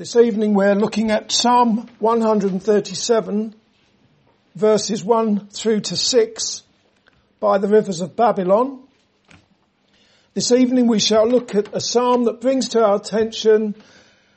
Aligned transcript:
This 0.00 0.16
evening 0.16 0.54
we're 0.54 0.74
looking 0.74 1.10
at 1.10 1.30
Psalm 1.30 1.86
137 1.98 3.54
verses 4.54 5.04
1 5.04 5.48
through 5.48 5.80
to 5.80 5.94
6 5.94 6.62
by 7.38 7.58
the 7.58 7.68
rivers 7.68 8.00
of 8.00 8.16
Babylon. 8.16 8.82
This 10.32 10.52
evening 10.52 10.86
we 10.86 11.00
shall 11.00 11.28
look 11.28 11.54
at 11.54 11.76
a 11.76 11.82
psalm 11.82 12.24
that 12.24 12.40
brings 12.40 12.70
to 12.70 12.82
our 12.82 12.96
attention 12.96 13.74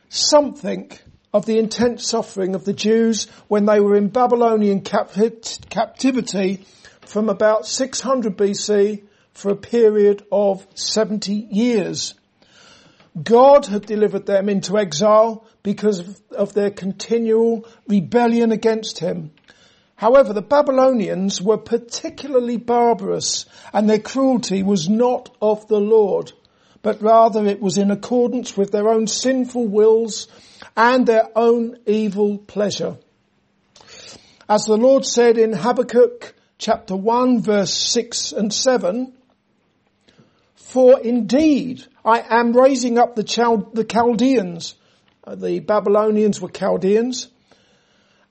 something 0.10 0.92
of 1.34 1.46
the 1.46 1.60
intense 1.60 2.06
suffering 2.06 2.56
of 2.56 2.66
the 2.66 2.74
Jews 2.74 3.30
when 3.48 3.64
they 3.64 3.80
were 3.80 3.96
in 3.96 4.10
Babylonian 4.10 4.82
captivity 4.82 6.66
from 7.06 7.30
about 7.30 7.68
600 7.68 8.36
BC 8.36 9.04
for 9.32 9.52
a 9.52 9.56
period 9.56 10.26
of 10.30 10.68
70 10.76 11.32
years. 11.32 12.16
God 13.22 13.68
had 13.68 13.86
delivered 13.86 14.26
them 14.26 14.50
into 14.50 14.78
exile 14.78 15.46
because 15.64 16.22
of 16.32 16.54
their 16.54 16.70
continual 16.70 17.66
rebellion 17.88 18.52
against 18.52 19.00
him. 19.00 19.32
However, 19.96 20.34
the 20.34 20.42
Babylonians 20.42 21.42
were 21.42 21.58
particularly 21.58 22.58
barbarous 22.58 23.46
and 23.72 23.90
their 23.90 24.00
cruelty 24.00 24.62
was 24.62 24.90
not 24.90 25.34
of 25.42 25.68
the 25.70 25.80
Lord, 25.80 26.34
but 26.82 27.02
rather 27.02 27.46
it 27.46 27.62
was 27.62 27.78
in 27.78 27.90
accordance 27.90 28.58
with 28.58 28.72
their 28.72 28.90
own 28.90 29.08
sinful 29.08 29.68
wills 29.68 30.28
and 30.76 31.06
their 31.06 31.30
own 31.36 31.78
evil 31.86 32.38
pleasure. 32.38 32.98
As 34.50 34.66
the 34.66 34.78
Lord 34.78 35.06
said 35.06 35.38
in 35.38 35.54
Habakkuk 35.54 36.36
chapter 36.58 36.96
1 36.96 37.42
verse 37.42 37.74
6 37.74 38.34
and 38.34 38.54
7, 38.54 39.14
for 40.56 41.00
indeed 41.00 41.86
I 42.04 42.26
am 42.28 42.52
raising 42.52 42.98
up 42.98 43.16
the, 43.16 43.24
Chal- 43.24 43.70
the 43.74 43.86
Chaldeans, 43.86 44.76
Uh, 45.26 45.36
the 45.36 45.60
Babylonians 45.60 46.42
were 46.42 46.50
Chaldeans, 46.50 47.30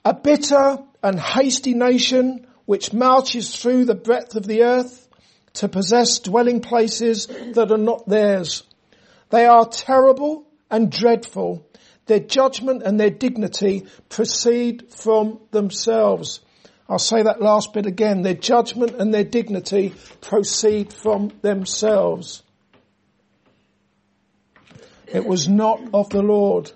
a 0.05 0.13
bitter 0.13 0.79
and 1.03 1.19
hasty 1.19 1.75
nation 1.75 2.47
which 2.67 2.93
marches 2.93 3.57
through 3.57 3.87
the 3.87 3.95
breadth 3.95 4.37
of 4.37 4.47
the 4.47 4.63
earth 4.63 5.09
to 5.55 5.69
possess 5.69 6.19
dwelling 6.19 6.61
places 6.61 7.27
that 7.27 7.71
are 7.71 7.79
not 7.79 8.09
theirs. 8.09 8.63
They 9.31 9.47
are 9.47 9.67
terrible 9.67 10.47
and 10.71 10.93
dreadful. 10.93 11.67
Their 12.07 12.21
judgment 12.21 12.83
and 12.83 12.99
their 12.99 13.11
dignity 13.11 13.87
proceed 14.09 14.93
from 14.93 15.41
themselves. 15.51 16.41
I'll 16.89 16.99
say 16.99 17.23
that 17.23 17.41
last 17.41 17.73
bit 17.73 17.87
again. 17.87 18.23
Their 18.23 18.35
judgment 18.35 18.97
and 18.99 19.15
their 19.15 19.25
dignity 19.25 19.95
proceed 20.21 20.93
from 20.93 21.33
themselves. 21.41 22.43
It 25.07 25.25
was 25.25 25.49
not 25.49 25.81
of 25.95 26.11
the 26.11 26.23
Lord. 26.23 26.73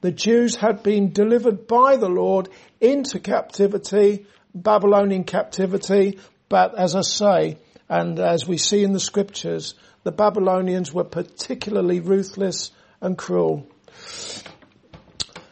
The 0.00 0.10
Jews 0.10 0.56
had 0.56 0.82
been 0.82 1.12
delivered 1.12 1.66
by 1.66 1.96
the 1.96 2.08
Lord 2.08 2.48
into 2.80 3.20
captivity, 3.20 4.26
Babylonian 4.54 5.24
captivity, 5.24 6.18
but 6.48 6.78
as 6.78 6.96
I 6.96 7.02
say, 7.02 7.58
and 7.88 8.18
as 8.18 8.46
we 8.46 8.56
see 8.56 8.82
in 8.82 8.92
the 8.92 9.00
scriptures, 9.00 9.74
the 10.04 10.12
Babylonians 10.12 10.92
were 10.92 11.04
particularly 11.04 12.00
ruthless 12.00 12.70
and 13.00 13.18
cruel. 13.18 13.66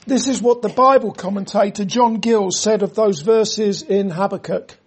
This 0.06 0.26
is 0.26 0.40
what 0.40 0.62
the 0.62 0.70
Bible 0.70 1.12
commentator 1.12 1.84
John 1.84 2.14
Gill 2.14 2.50
said 2.50 2.82
of 2.82 2.94
those 2.94 3.20
verses 3.20 3.82
in 3.82 4.08
Habakkuk. 4.08 4.78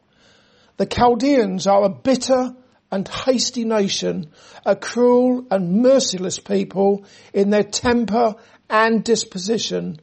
The 0.77 0.87
Chaldeans 0.87 1.67
are 1.67 1.83
a 1.83 1.89
bitter 1.89 2.55
and 2.89 3.07
hasty 3.07 3.63
nation, 3.63 4.31
a 4.65 4.75
cruel 4.75 5.45
and 5.51 5.81
merciless 5.83 6.39
people 6.39 7.05
in 7.33 7.51
their 7.51 7.63
temper 7.63 8.35
and 8.71 9.03
disposition, 9.03 9.99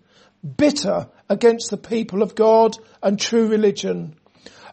bitter 0.56 1.08
against 1.28 1.70
the 1.70 1.76
people 1.76 2.22
of 2.22 2.34
God 2.34 2.76
and 3.02 3.18
true 3.18 3.48
religion, 3.48 4.14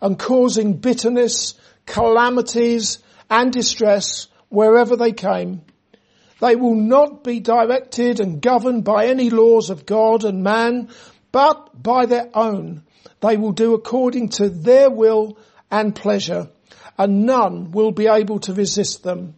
and 0.02 0.19
causing 0.19 0.73
bitterness, 0.73 1.55
calamities 1.85 2.99
and 3.30 3.52
distress 3.52 4.27
wherever 4.49 4.95
they 4.95 5.14
came. 5.14 5.61
They 6.42 6.55
will 6.55 6.75
not 6.75 7.23
be 7.23 7.39
directed 7.39 8.20
and 8.20 8.42
governed 8.42 8.83
by 8.83 9.08
any 9.08 9.30
laws 9.30 9.70
of 9.70 9.86
God 9.86 10.25
and 10.25 10.43
man, 10.43 10.89
but 11.31 11.81
by 11.81 12.05
their 12.05 12.30
own. 12.33 12.83
They 13.21 13.37
will 13.37 13.53
do 13.53 13.73
according 13.73 14.30
to 14.30 14.49
their 14.49 14.89
will 14.89 15.37
and 15.71 15.95
pleasure, 15.95 16.49
and 16.97 17.25
none 17.25 17.71
will 17.71 17.91
be 17.91 18.08
able 18.08 18.39
to 18.39 18.53
resist 18.53 19.03
them. 19.03 19.36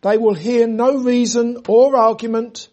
They 0.00 0.16
will 0.16 0.34
hear 0.34 0.66
no 0.66 0.96
reason 0.96 1.62
or 1.68 1.94
argument. 1.96 2.68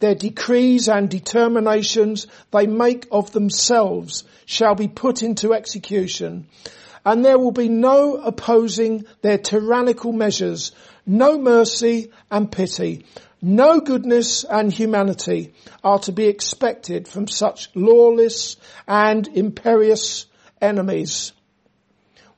Their 0.00 0.14
decrees 0.14 0.88
and 0.88 1.10
determinations 1.10 2.26
they 2.52 2.66
make 2.66 3.06
of 3.10 3.32
themselves 3.32 4.24
shall 4.46 4.74
be 4.74 4.88
put 4.88 5.22
into 5.22 5.54
execution. 5.54 6.46
And 7.04 7.24
there 7.24 7.38
will 7.38 7.52
be 7.52 7.68
no 7.68 8.14
opposing 8.16 9.04
their 9.22 9.38
tyrannical 9.38 10.12
measures, 10.12 10.72
no 11.06 11.38
mercy 11.38 12.12
and 12.30 12.50
pity, 12.50 13.06
no 13.40 13.80
goodness 13.80 14.44
and 14.44 14.72
humanity 14.72 15.54
are 15.82 16.00
to 16.00 16.12
be 16.12 16.26
expected 16.26 17.06
from 17.06 17.28
such 17.28 17.70
lawless 17.74 18.56
and 18.86 19.26
imperious 19.28 20.26
enemies. 20.60 21.32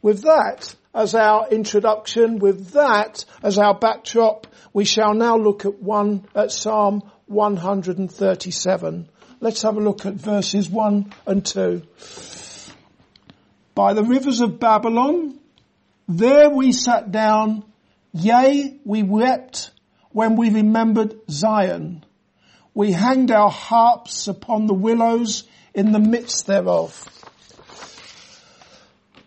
With 0.02 0.22
that 0.22 0.74
as 0.94 1.14
our 1.14 1.48
introduction, 1.48 2.38
with 2.38 2.72
that 2.72 3.24
as 3.42 3.58
our 3.58 3.74
backdrop, 3.74 4.46
we 4.72 4.84
shall 4.84 5.14
now 5.14 5.36
look 5.36 5.64
at 5.64 5.82
one, 5.82 6.26
at 6.34 6.52
Psalm 6.52 7.02
137. 7.30 9.08
Let's 9.40 9.62
have 9.62 9.76
a 9.76 9.80
look 9.80 10.04
at 10.04 10.14
verses 10.14 10.68
1 10.68 11.12
and 11.26 11.46
2. 11.46 11.82
By 13.74 13.94
the 13.94 14.02
rivers 14.02 14.40
of 14.40 14.58
Babylon, 14.58 15.38
there 16.08 16.50
we 16.50 16.72
sat 16.72 17.12
down 17.12 17.64
Yea, 18.12 18.76
we 18.84 19.04
wept 19.04 19.70
when 20.10 20.36
we 20.36 20.50
remembered 20.50 21.14
Zion. 21.30 22.04
We 22.74 22.90
hanged 22.90 23.30
our 23.30 23.50
harps 23.50 24.26
upon 24.26 24.66
the 24.66 24.74
willows 24.74 25.44
in 25.72 25.92
the 25.92 26.00
midst 26.00 26.48
thereof. 26.48 27.19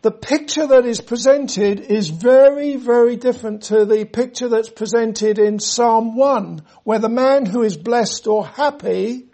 The 0.03 0.11
picture 0.11 0.67
that 0.67 0.85
is 0.85 0.99
presented 0.99 1.79
is 1.79 2.09
very, 2.09 2.75
very 2.75 3.15
different 3.15 3.63
to 3.63 3.85
the 3.85 4.03
picture 4.03 4.49
that's 4.49 4.67
presented 4.67 5.39
in 5.39 5.59
Psalm 5.59 6.17
1, 6.17 6.61
where 6.83 6.99
the 6.99 7.07
man 7.07 7.45
who 7.45 7.63
is 7.63 7.77
blessed 7.77 8.27
or 8.27 8.45
happy 8.45 9.29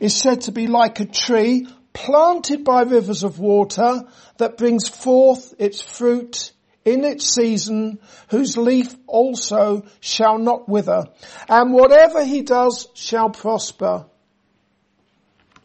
is 0.00 0.16
said 0.16 0.40
to 0.42 0.52
be 0.52 0.68
like 0.68 1.00
a 1.00 1.04
tree 1.04 1.68
planted 1.92 2.64
by 2.64 2.84
rivers 2.84 3.24
of 3.24 3.38
water 3.38 4.04
that 4.38 4.56
brings 4.56 4.88
forth 4.88 5.52
its 5.58 5.82
fruit 5.82 6.52
in 6.86 7.04
its 7.04 7.34
season, 7.34 7.98
whose 8.30 8.56
leaf 8.56 8.96
also 9.06 9.84
shall 10.00 10.38
not 10.38 10.66
wither, 10.66 11.08
and 11.46 11.74
whatever 11.74 12.24
he 12.24 12.40
does 12.40 12.88
shall 12.94 13.28
prosper. 13.28 14.06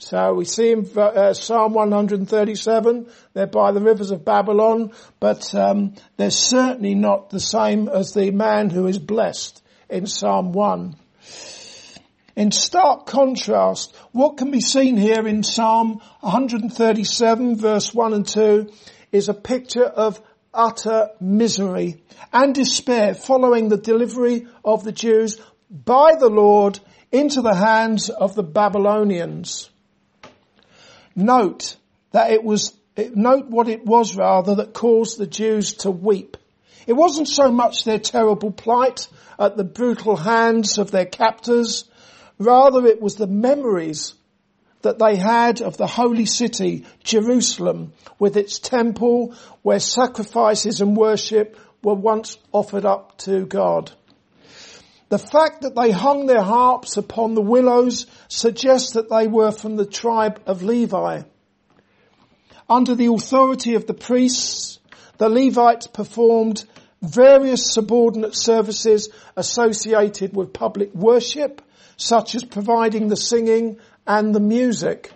So 0.01 0.33
we 0.33 0.45
see 0.45 0.71
in 0.71 0.89
uh, 0.97 1.33
Psalm 1.33 1.73
137, 1.73 3.11
they're 3.33 3.47
by 3.47 3.73
the 3.73 3.81
rivers 3.81 4.11
of 4.11 4.23
Babylon, 4.23 4.93
but 5.19 5.53
um, 5.53 5.95
they're 6.15 6.31
certainly 6.31 6.95
not 6.95 7.29
the 7.29 7.41
same 7.41 7.89
as 7.89 8.13
the 8.13 8.31
man 8.31 8.69
who 8.69 8.87
is 8.87 8.97
blessed 8.97 9.61
in 9.89 10.07
Psalm 10.07 10.53
1. 10.53 10.95
In 12.37 12.51
stark 12.51 13.07
contrast, 13.07 13.93
what 14.13 14.37
can 14.37 14.51
be 14.51 14.61
seen 14.61 14.95
here 14.95 15.27
in 15.27 15.43
Psalm 15.43 15.99
137 16.21 17.57
verse 17.57 17.93
1 17.93 18.13
and 18.13 18.25
2 18.25 18.71
is 19.11 19.27
a 19.27 19.33
picture 19.33 19.83
of 19.83 20.21
utter 20.53 21.09
misery 21.19 22.01
and 22.31 22.55
despair 22.55 23.13
following 23.13 23.67
the 23.67 23.77
delivery 23.77 24.47
of 24.63 24.85
the 24.85 24.93
Jews 24.93 25.41
by 25.69 26.15
the 26.15 26.29
Lord 26.29 26.79
into 27.11 27.41
the 27.41 27.55
hands 27.55 28.09
of 28.09 28.35
the 28.35 28.43
Babylonians. 28.43 29.69
Note 31.15 31.75
that 32.11 32.31
it 32.31 32.43
was, 32.43 32.75
note 32.97 33.47
what 33.47 33.67
it 33.67 33.85
was 33.85 34.15
rather 34.15 34.55
that 34.55 34.73
caused 34.73 35.17
the 35.17 35.27
Jews 35.27 35.73
to 35.77 35.91
weep. 35.91 36.37
It 36.87 36.93
wasn't 36.93 37.27
so 37.27 37.51
much 37.51 37.83
their 37.83 37.99
terrible 37.99 38.51
plight 38.51 39.07
at 39.37 39.55
the 39.55 39.63
brutal 39.63 40.15
hands 40.15 40.77
of 40.77 40.91
their 40.91 41.05
captors, 41.05 41.85
rather 42.37 42.85
it 42.85 43.01
was 43.01 43.15
the 43.15 43.27
memories 43.27 44.15
that 44.81 44.97
they 44.97 45.15
had 45.15 45.61
of 45.61 45.77
the 45.77 45.87
holy 45.87 46.25
city, 46.25 46.85
Jerusalem, 47.03 47.93
with 48.17 48.37
its 48.37 48.59
temple 48.59 49.33
where 49.61 49.79
sacrifices 49.79 50.81
and 50.81 50.95
worship 50.95 51.57
were 51.83 51.95
once 51.95 52.37
offered 52.51 52.85
up 52.85 53.17
to 53.19 53.45
God. 53.45 53.91
The 55.09 55.17
fact 55.17 55.61
that 55.63 55.75
they 55.75 55.89
hung 55.89 56.27
their 56.27 56.43
harps 56.43 56.95
upon 56.95 57.33
the 57.33 57.41
willows 57.41 58.05
suggests 58.27 58.93
that 58.93 59.09
they 59.09 59.27
were 59.27 59.51
from 59.51 59.75
the 59.75 59.85
tribe 59.85 60.39
of 60.45 60.61
Levi. 60.61 61.23
Under 62.69 62.93
the 62.93 63.11
authority 63.11 63.73
of 63.73 63.87
the 63.87 63.95
priests, 63.95 64.79
the 65.17 65.27
Levites 65.27 65.87
performed 65.87 66.63
various 67.01 67.73
subordinate 67.73 68.35
services 68.35 69.09
associated 69.35 70.35
with 70.35 70.53
public 70.53 70.93
worship, 70.93 71.63
such 71.97 72.35
as 72.35 72.43
providing 72.43 73.07
the 73.07 73.17
singing 73.17 73.77
and 74.05 74.35
the 74.35 74.39
music. 74.39 75.11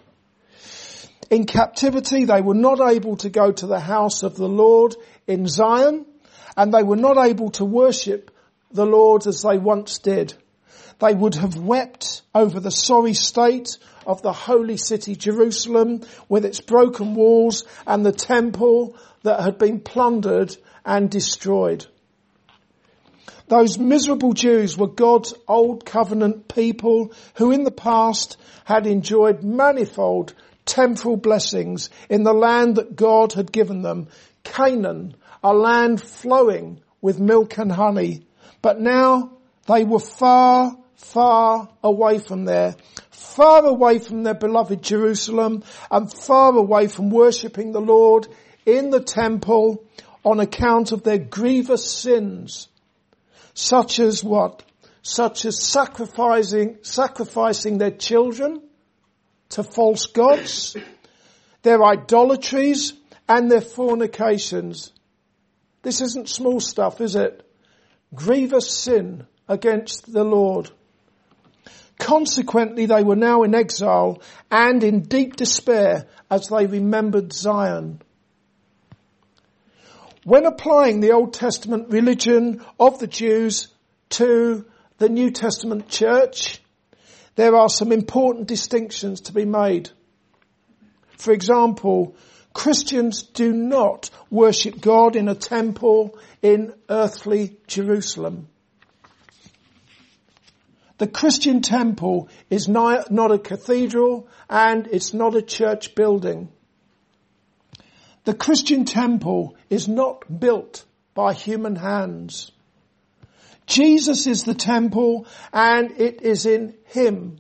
In 1.30 1.46
captivity, 1.46 2.26
they 2.26 2.42
were 2.42 2.56
not 2.56 2.80
able 2.82 3.18
to 3.18 3.30
go 3.30 3.52
to 3.52 3.68
the 3.68 3.80
house 3.80 4.24
of 4.24 4.38
the 4.38 4.50
Lord 4.50 4.96
in 5.28 5.48
Zion, 5.48 6.08
and 6.58 6.74
they 6.74 6.84
were 6.84 6.96
not 6.96 7.18
able 7.18 7.52
to 7.52 7.66
worship 7.66 8.32
the 8.74 8.86
Lord 8.86 9.28
as 9.28 9.42
they 9.42 9.58
once 9.58 10.00
did. 10.00 10.34
They 11.00 11.14
would 11.14 11.36
have 11.36 11.58
wept 11.58 12.22
over 12.34 12.60
the 12.60 12.72
sorry 12.72 13.14
state 13.14 13.78
of 14.06 14.22
the 14.22 14.34
holy 14.34 14.78
city 14.78 15.16
Jerusalem 15.16 16.02
with 16.30 16.46
its 16.46 16.62
broken 16.62 17.16
walls 17.16 17.66
and 17.88 18.06
the 18.06 18.12
temple 18.12 18.96
that 19.24 19.42
had 19.42 19.58
been 19.58 19.80
plundered 19.80 20.56
and 20.86 21.10
destroyed. 21.10 21.86
Those 23.48 23.78
miserable 23.78 24.34
Jews 24.34 24.78
were 24.78 24.88
God's 24.88 25.34
old 25.48 25.86
covenant 25.86 26.48
people 26.48 27.12
who 27.36 27.52
in 27.52 27.64
the 27.64 27.72
past 27.72 28.38
had 28.66 28.88
enjoyed 28.88 29.44
manifold 29.44 30.34
temporal 30.66 31.18
blessings 31.18 31.90
in 32.10 32.24
the 32.24 32.34
land 32.34 32.78
that 32.78 32.96
God 32.96 33.34
had 33.34 33.52
given 33.52 33.82
them, 33.82 34.08
Canaan, 34.44 35.16
a 35.44 35.54
land 35.54 36.02
flowing 36.02 36.82
with 37.02 37.20
milk 37.20 37.58
and 37.58 37.72
honey. 37.72 38.26
But 38.64 38.80
now 38.80 39.34
they 39.68 39.84
were 39.84 40.00
far, 40.00 40.78
far 40.96 41.68
away 41.84 42.18
from 42.18 42.46
there, 42.46 42.76
far 43.12 43.66
away 43.66 44.00
from 44.00 44.24
their 44.24 44.34
beloved 44.34 44.82
Jerusalem 44.82 45.64
and 45.92 46.12
far 46.12 46.56
away 46.56 46.88
from 46.88 47.10
worshipping 47.10 47.74
the 47.74 47.82
Lord 47.82 48.28
in 48.66 48.90
the 48.90 49.02
temple 49.02 49.84
on 50.24 50.40
account 50.40 50.94
of 50.94 51.04
their 51.04 51.18
grievous 51.18 51.88
sins, 51.88 52.70
such 53.54 54.00
as 54.00 54.24
what? 54.24 54.64
Such 55.02 55.44
as 55.44 55.62
sacrificing, 55.62 56.78
sacrificing 56.84 57.78
their 57.78 57.92
children 57.92 58.62
to 59.50 59.64
false 59.64 60.06
gods, 60.06 60.78
their 61.64 61.84
idolatries 61.84 62.94
and 63.28 63.52
their 63.52 63.60
fornications. 63.60 64.94
This 65.82 66.00
isn't 66.00 66.30
small 66.30 66.62
stuff, 66.62 67.02
is 67.02 67.18
it? 67.18 67.43
Grievous 68.14 68.70
sin 68.70 69.26
against 69.48 70.12
the 70.12 70.24
Lord. 70.24 70.70
Consequently, 71.98 72.86
they 72.86 73.04
were 73.04 73.16
now 73.16 73.44
in 73.44 73.56
exile 73.56 74.22
and 74.52 74.84
in 74.84 75.02
deep 75.02 75.36
despair 75.36 76.08
as 76.30 76.48
they 76.48 76.66
remembered 76.66 77.34
Zion. 77.34 78.02
When 80.26 80.46
applying 80.46 81.00
the 81.00 81.12
Old 81.12 81.34
Testament 81.34 81.90
religion 81.90 82.64
of 82.80 83.00
the 83.00 83.08
Jews 83.08 83.68
to 84.12 84.66
the 84.98 85.10
New 85.10 85.32
Testament 85.32 85.90
church, 85.90 86.62
there 87.36 87.56
are 87.56 87.70
some 87.70 87.92
important 87.92 88.48
distinctions 88.48 89.22
to 89.22 89.34
be 89.34 89.46
made. 89.46 89.90
For 91.18 91.34
example, 91.34 92.16
Christians 92.54 93.24
do 93.24 93.52
not 93.52 94.10
worship 94.30 94.80
God 94.80 95.16
in 95.16 95.28
a 95.28 95.36
temple 95.36 96.18
in 96.42 96.74
earthly 96.88 97.58
Jerusalem. 97.68 98.48
The 101.00 101.08
Christian 101.08 101.62
temple 101.62 102.30
is 102.50 102.68
not 102.68 103.32
a 103.32 103.40
cathedral 103.40 104.28
and 104.50 104.88
it's 104.88 105.14
not 105.14 105.36
a 105.36 105.42
church 105.42 105.96
building. 105.96 106.50
The 108.26 108.34
Christian 108.34 108.86
temple 108.86 109.56
is 109.70 109.88
not 109.88 110.40
built 110.40 110.86
by 111.14 111.34
human 111.34 111.76
hands. 111.76 112.52
Jesus 113.66 114.28
is 114.28 114.44
the 114.44 114.54
temple 114.54 115.26
and 115.52 115.92
it 116.00 116.22
is 116.22 116.46
in 116.46 116.76
Him 116.86 117.40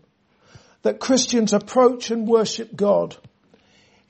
that 0.81 0.99
Christians 0.99 1.53
approach 1.53 2.11
and 2.11 2.27
worship 2.27 2.75
God. 2.75 3.15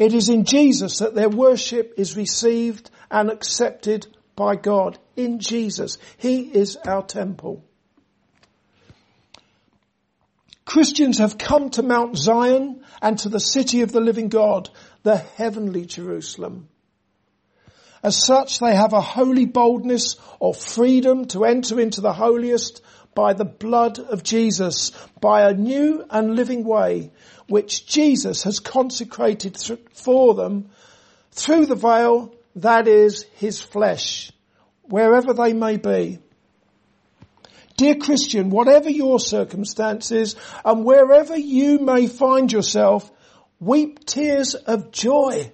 It 0.04 0.14
is 0.14 0.28
in 0.28 0.44
Jesus 0.44 1.00
that 1.00 1.16
their 1.16 1.30
worship 1.30 1.94
is 1.96 2.18
received 2.18 2.92
and 3.10 3.30
accepted 3.30 4.06
by 4.36 4.58
God. 4.58 5.00
In 5.16 5.40
Jesus. 5.40 5.98
He 6.18 6.42
is 6.42 6.76
our 6.76 7.04
temple. 7.04 7.64
Christians 10.66 11.20
have 11.20 11.38
come 11.38 11.70
to 11.70 11.84
Mount 11.84 12.18
Zion 12.18 12.84
and 13.02 13.18
to 13.20 13.30
the 13.30 13.40
city 13.40 13.80
of 13.82 13.94
the 13.94 14.02
living 14.02 14.28
God, 14.28 14.70
the 15.04 15.16
heavenly 15.18 15.86
Jerusalem. 15.86 16.68
As 18.04 18.26
such, 18.26 18.60
they 18.60 18.76
have 18.76 18.92
a 18.92 19.00
holy 19.00 19.46
boldness 19.46 20.18
or 20.40 20.54
freedom 20.54 21.28
to 21.28 21.46
enter 21.46 21.80
into 21.80 22.02
the 22.02 22.12
holiest 22.12 22.82
by 23.16 23.34
the 23.34 23.46
blood 23.46 24.00
of 24.00 24.24
Jesus, 24.24 24.92
by 25.20 25.50
a 25.50 25.54
new 25.54 26.06
and 26.10 26.36
living 26.36 26.64
way, 26.64 27.12
which 27.48 27.86
Jesus 27.86 28.44
has 28.44 28.60
consecrated 28.60 29.58
for 29.94 30.34
them 30.34 30.70
through 31.32 31.66
the 31.66 31.76
veil 31.76 32.34
that 32.56 32.88
is 32.88 33.24
his 33.36 33.62
flesh, 33.62 34.32
wherever 34.84 35.34
they 35.34 35.54
may 35.54 35.78
be. 35.78 36.20
Dear 37.76 37.96
Christian, 37.96 38.50
whatever 38.50 38.90
your 38.90 39.20
circumstances 39.20 40.36
and 40.64 40.86
wherever 40.86 41.36
you 41.36 41.80
may 41.80 42.08
find 42.08 42.52
yourself, 42.52 43.12
weep 43.60 44.06
tears 44.06 44.54
of 44.54 44.92
joy 44.92 45.52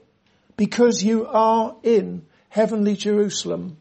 because 0.57 1.01
you 1.01 1.25
are 1.25 1.77
in 1.83 2.25
heavenly 2.49 2.95
Jerusalem. 2.95 3.77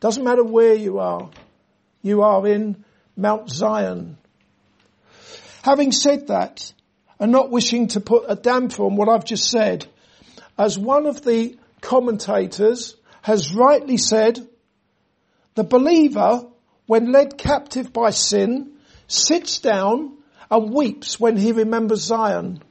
Doesn't 0.00 0.24
matter 0.24 0.44
where 0.44 0.74
you 0.74 0.98
are. 0.98 1.30
You 2.06 2.22
are 2.22 2.46
in 2.46 2.84
Mount 3.16 3.50
Zion. 3.50 4.16
Having 5.64 5.90
said 5.90 6.28
that, 6.28 6.72
and 7.18 7.32
not 7.32 7.50
wishing 7.50 7.88
to 7.88 8.00
put 8.00 8.26
a 8.28 8.36
damper 8.36 8.84
on 8.84 8.94
what 8.94 9.08
I've 9.08 9.24
just 9.24 9.50
said, 9.50 9.86
as 10.56 10.78
one 10.78 11.06
of 11.06 11.24
the 11.24 11.58
commentators 11.80 12.94
has 13.22 13.52
rightly 13.52 13.96
said, 13.96 14.38
the 15.56 15.64
believer, 15.64 16.46
when 16.86 17.10
led 17.10 17.38
captive 17.38 17.92
by 17.92 18.10
sin, 18.10 18.74
sits 19.08 19.58
down 19.58 20.16
and 20.48 20.72
weeps 20.72 21.18
when 21.18 21.36
he 21.36 21.50
remembers 21.50 22.02
Zion. 22.02 22.62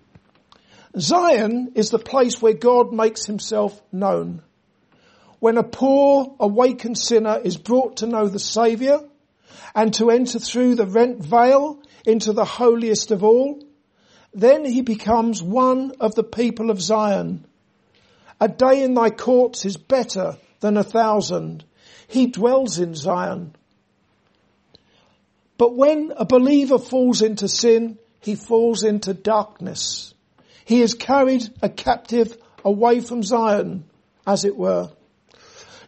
Zion 0.97 1.73
is 1.75 1.89
the 1.89 1.99
place 1.99 2.41
where 2.41 2.53
God 2.53 2.93
makes 2.93 3.25
himself 3.25 3.81
known. 3.91 4.43
When 5.39 5.57
a 5.57 5.63
poor, 5.63 6.37
awakened 6.39 6.97
sinner 6.97 7.41
is 7.43 7.57
brought 7.57 7.97
to 7.97 8.07
know 8.07 8.29
the 8.29 8.39
Saviour 8.39 9.09
and 9.75 9.93
to 9.95 10.09
enter 10.09 10.39
through 10.39 10.75
the 10.75 10.87
rent 10.87 11.23
veil 11.23 11.79
into 12.05 12.31
the 12.31 12.45
holiest 12.45 13.11
of 13.11 13.23
all, 13.23 13.61
then 14.33 14.63
he 14.65 14.81
becomes 14.81 15.43
one 15.43 15.91
of 15.99 16.15
the 16.15 16.23
people 16.23 16.71
of 16.71 16.81
Zion. 16.81 17.45
A 18.39 18.47
day 18.47 18.83
in 18.83 18.93
thy 18.93 19.09
courts 19.09 19.65
is 19.65 19.77
better 19.77 20.37
than 20.61 20.77
a 20.77 20.83
thousand. 20.83 21.63
He 22.07 22.27
dwells 22.27 22.79
in 22.79 22.95
Zion. 22.95 23.55
But 25.57 25.75
when 25.75 26.13
a 26.17 26.25
believer 26.25 26.79
falls 26.79 27.21
into 27.21 27.47
sin, 27.47 27.97
he 28.21 28.35
falls 28.35 28.83
into 28.83 29.13
darkness. 29.13 30.13
He 30.65 30.81
is 30.81 30.95
carried 30.95 31.47
a 31.61 31.69
captive 31.69 32.37
away 32.63 32.99
from 32.99 33.23
Zion, 33.23 33.85
as 34.25 34.43
it 34.43 34.57
were. 34.57 34.89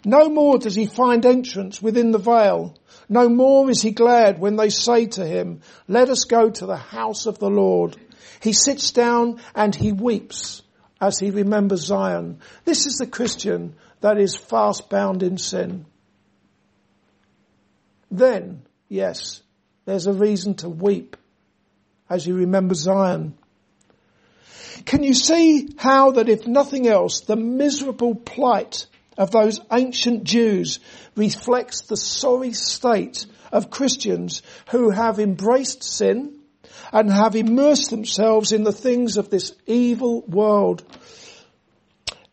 No 0.06 0.30
more 0.30 0.58
does 0.58 0.76
he 0.76 0.86
find 0.86 1.26
entrance 1.26 1.82
within 1.82 2.12
the 2.12 2.20
veil. 2.20 2.77
No 3.10 3.30
more 3.30 3.70
is 3.70 3.82
he 3.82 3.92
glad 3.92 4.40
when 4.40 4.56
they 4.56 4.70
say 4.70 5.06
to 5.08 5.26
him, 5.26 5.62
let 5.88 6.10
us 6.10 6.26
go 6.26 6.50
to 6.50 6.66
the 6.66 6.78
house 6.78 7.26
of 7.26 7.40
the 7.40 7.50
Lord. 7.50 7.96
He 8.42 8.54
sits 8.54 8.92
down 8.92 9.40
and 9.56 9.74
he 9.74 9.92
weeps 9.92 10.62
as 11.00 11.20
he 11.20 11.32
remembers 11.32 11.86
Zion. 11.86 12.40
This 12.66 12.86
is 12.86 12.96
the 12.96 13.08
Christian 13.08 13.76
that 14.02 14.18
is 14.18 14.36
fast 14.36 14.90
bound 14.90 15.24
in 15.24 15.38
sin 15.38 15.86
then, 18.12 18.64
yes, 18.88 19.42
there's 19.86 20.08
a 20.08 20.14
reason 20.14 20.56
to 20.56 20.70
weep 20.70 21.18
as 22.10 22.26
you 22.26 22.36
remember 22.36 22.74
Zion. 22.74 23.38
Can 24.86 25.04
you 25.04 25.14
see 25.14 25.70
how 25.78 26.12
that 26.12 26.30
if 26.30 26.48
nothing 26.48 26.88
else, 26.88 27.22
the 27.22 27.36
miserable 27.36 28.16
plight 28.16 28.86
of 29.18 29.32
those 29.32 29.60
ancient 29.72 30.24
Jews 30.24 30.80
reflects 31.16 31.82
the 31.82 31.98
sorry 31.98 32.54
state 32.54 33.26
of 33.52 33.70
Christians 33.70 34.42
who 34.70 34.90
have 34.90 35.20
embraced 35.20 35.84
sin 35.84 36.40
and 36.92 37.12
have 37.12 37.36
immersed 37.36 37.90
themselves 37.90 38.52
in 38.52 38.64
the 38.64 38.72
things 38.72 39.18
of 39.18 39.30
this 39.30 39.54
evil 39.66 40.22
world, 40.22 40.84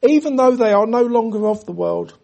even 0.02 0.36
though 0.36 0.54
they 0.54 0.72
are 0.72 0.86
no 0.86 1.02
longer 1.02 1.46
of 1.46 1.64
the 1.64 1.72
world. 1.72 2.16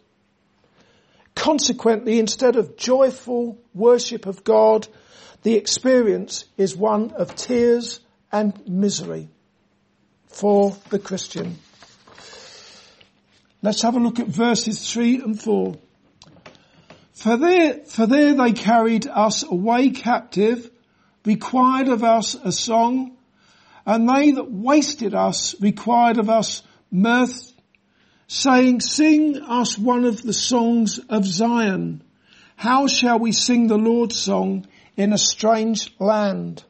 Consequently, 1.35 2.19
instead 2.19 2.57
of 2.57 2.76
joyful 2.76 3.59
worship 3.73 4.26
of 4.26 4.45
God, 4.45 4.87
the 5.43 5.55
experience 5.55 6.45
is 6.59 6.76
one 6.76 7.12
of 7.12 7.35
tears 7.35 8.00
and 8.31 8.69
misery 8.69 9.29
for 10.26 10.76
the 10.90 10.99
Christian. 10.99 11.59
Let's 13.62 13.83
have 13.83 13.97
a 13.97 14.00
look 14.00 14.19
at 14.19 14.26
verses 14.26 14.90
three 14.90 15.21
and 15.21 15.40
four. 15.40 15.76
For 17.12 17.37
there, 17.37 17.81
for 17.87 18.07
there 18.07 18.35
they 18.35 18.52
carried 18.52 19.07
us 19.07 19.43
away 19.43 19.90
captive 19.90 20.71
required 21.26 21.88
of 21.88 22.02
us 22.02 22.35
a 22.35 22.52
song, 22.52 23.17
and 23.85 24.09
they 24.09 24.33
that 24.33 24.50
wasted 24.50 25.14
us 25.14 25.55
required 25.61 26.19
of 26.19 26.31
us 26.31 26.62
mirth, 26.90 27.52
saying, 28.26 28.81
sing 28.81 29.37
us 29.37 29.76
one 29.76 30.05
of 30.05 30.23
the 30.23 30.33
songs 30.33 30.99
of 31.11 31.26
Zion. 31.26 32.02
How 32.57 32.87
shall 32.87 33.19
we 33.19 33.33
sing 33.33 33.67
the 33.67 33.76
Lord's 33.76 34.17
song 34.17 34.67
in 34.97 35.12
a 35.12 35.19
strange 35.19 35.95
land? 35.99 36.64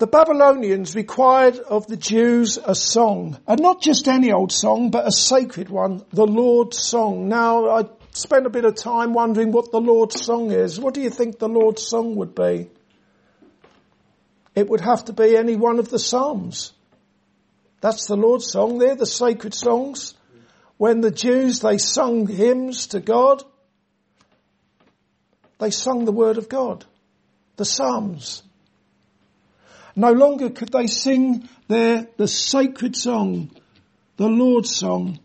The 0.00 0.06
Babylonians 0.06 0.94
required 0.94 1.58
of 1.58 1.86
the 1.86 1.98
Jews 1.98 2.56
a 2.56 2.74
song, 2.74 3.38
and 3.46 3.60
not 3.60 3.82
just 3.82 4.08
any 4.08 4.32
old 4.32 4.50
song, 4.50 4.90
but 4.90 5.06
a 5.06 5.12
sacred 5.12 5.68
one, 5.68 6.02
the 6.10 6.26
Lord's 6.26 6.78
song. 6.78 7.28
Now, 7.28 7.68
I 7.68 7.84
spent 8.12 8.46
a 8.46 8.50
bit 8.50 8.64
of 8.64 8.76
time 8.76 9.12
wondering 9.12 9.52
what 9.52 9.70
the 9.70 9.80
Lord's 9.80 10.24
song 10.24 10.52
is. 10.52 10.80
What 10.80 10.94
do 10.94 11.02
you 11.02 11.10
think 11.10 11.38
the 11.38 11.50
Lord's 11.50 11.86
song 11.86 12.16
would 12.16 12.34
be? 12.34 12.70
It 14.54 14.70
would 14.70 14.80
have 14.80 15.04
to 15.04 15.12
be 15.12 15.36
any 15.36 15.56
one 15.56 15.78
of 15.78 15.90
the 15.90 15.98
Psalms. 15.98 16.72
That's 17.82 18.06
the 18.06 18.16
Lord's 18.16 18.50
song. 18.50 18.78
They're 18.78 18.94
the 18.94 19.04
sacred 19.04 19.52
songs. 19.52 20.14
When 20.78 21.02
the 21.02 21.10
Jews, 21.10 21.60
they 21.60 21.76
sung 21.76 22.26
hymns 22.26 22.86
to 22.88 23.00
God, 23.00 23.42
they 25.58 25.70
sung 25.70 26.06
the 26.06 26.12
word 26.12 26.38
of 26.38 26.48
God, 26.48 26.86
the 27.56 27.66
Psalms. 27.66 28.44
No 29.96 30.12
longer 30.12 30.50
could 30.50 30.70
they 30.70 30.86
sing 30.86 31.48
their, 31.68 32.08
the 32.16 32.28
sacred 32.28 32.96
song, 32.96 33.50
the 34.16 34.28
Lord's 34.28 34.74
song. 34.74 35.18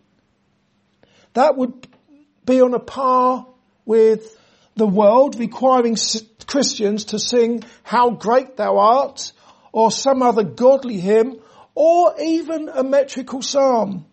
That 1.34 1.58
would 1.58 1.88
be 2.46 2.62
on 2.62 2.74
a 2.74 2.80
par 2.80 3.48
with 3.86 4.38
the 4.76 4.88
world 4.88 5.40
requiring 5.40 5.98
Christians 6.48 7.06
to 7.06 7.20
sing 7.20 7.64
how 7.84 8.12
great 8.12 8.58
thou 8.58 8.78
art 8.78 9.34
or 9.72 9.92
some 9.92 10.22
other 10.22 10.44
godly 10.44 11.00
hymn 11.00 11.40
or 11.74 12.16
even 12.22 12.70
a 12.70 12.84
metrical 12.84 13.42
psalm. 13.42 14.06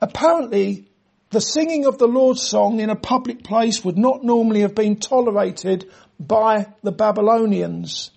Apparently, 0.00 0.88
the 1.30 1.40
singing 1.40 1.86
of 1.86 1.98
the 1.98 2.06
Lord's 2.06 2.42
song 2.42 2.80
in 2.80 2.90
a 2.90 2.96
public 2.96 3.44
place 3.44 3.84
would 3.84 3.98
not 3.98 4.24
normally 4.24 4.60
have 4.60 4.74
been 4.74 4.96
tolerated 4.96 5.90
by 6.18 6.66
the 6.82 6.92
Babylonians. 6.92 8.10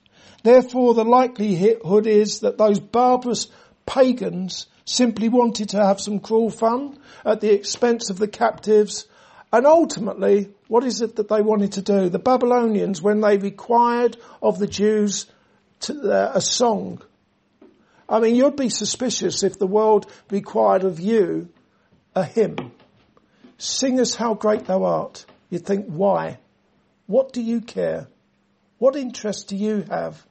Therefore, 0.44 0.94
the 0.94 1.06
likelihood 1.06 2.06
is 2.06 2.42
that 2.42 2.58
those 2.58 2.80
barbarous 2.80 3.48
pagans 3.86 4.68
simply 4.86 5.30
wanted 5.30 5.70
to 5.70 5.84
have 5.84 6.02
some 6.02 6.20
cruel 6.20 6.50
fun 6.50 6.98
at 7.26 7.42
the 7.42 7.54
expense 7.54 8.10
of 8.10 8.20
the 8.20 8.28
captives 8.28 9.08
and 9.54 9.68
ultimately, 9.68 10.50
what 10.68 10.84
is 10.84 11.02
it 11.02 11.18
that 11.18 11.30
they 11.30 11.44
wanted 11.44 11.74
to 11.74 11.84
do? 11.84 12.10
The 12.10 12.18
Babylonians, 12.18 13.04
when 13.04 13.22
they 13.22 13.38
required 13.38 14.18
of 14.42 14.58
the 14.58 14.66
Jews 14.66 15.28
to, 15.82 16.12
uh, 16.12 16.32
a 16.34 16.42
song, 16.42 17.04
I 18.10 18.20
mean, 18.20 18.36
you'd 18.36 18.56
be 18.56 18.70
suspicious 18.70 19.44
if 19.44 19.60
the 19.60 19.68
world 19.68 20.12
required 20.32 20.84
of 20.84 21.00
you 21.00 21.50
a 22.16 22.24
hymn. 22.24 22.72
Sing 23.60 24.00
us 24.00 24.16
how 24.16 24.34
great 24.34 24.66
thou 24.66 24.86
art. 24.86 25.24
You'd 25.52 25.68
think, 25.68 25.86
why? 25.86 26.40
What 27.06 27.32
do 27.32 27.40
you 27.40 27.62
care? 27.62 28.08
What 28.80 28.96
interest 28.96 29.50
do 29.50 29.56
you 29.56 29.86
have 29.88 30.26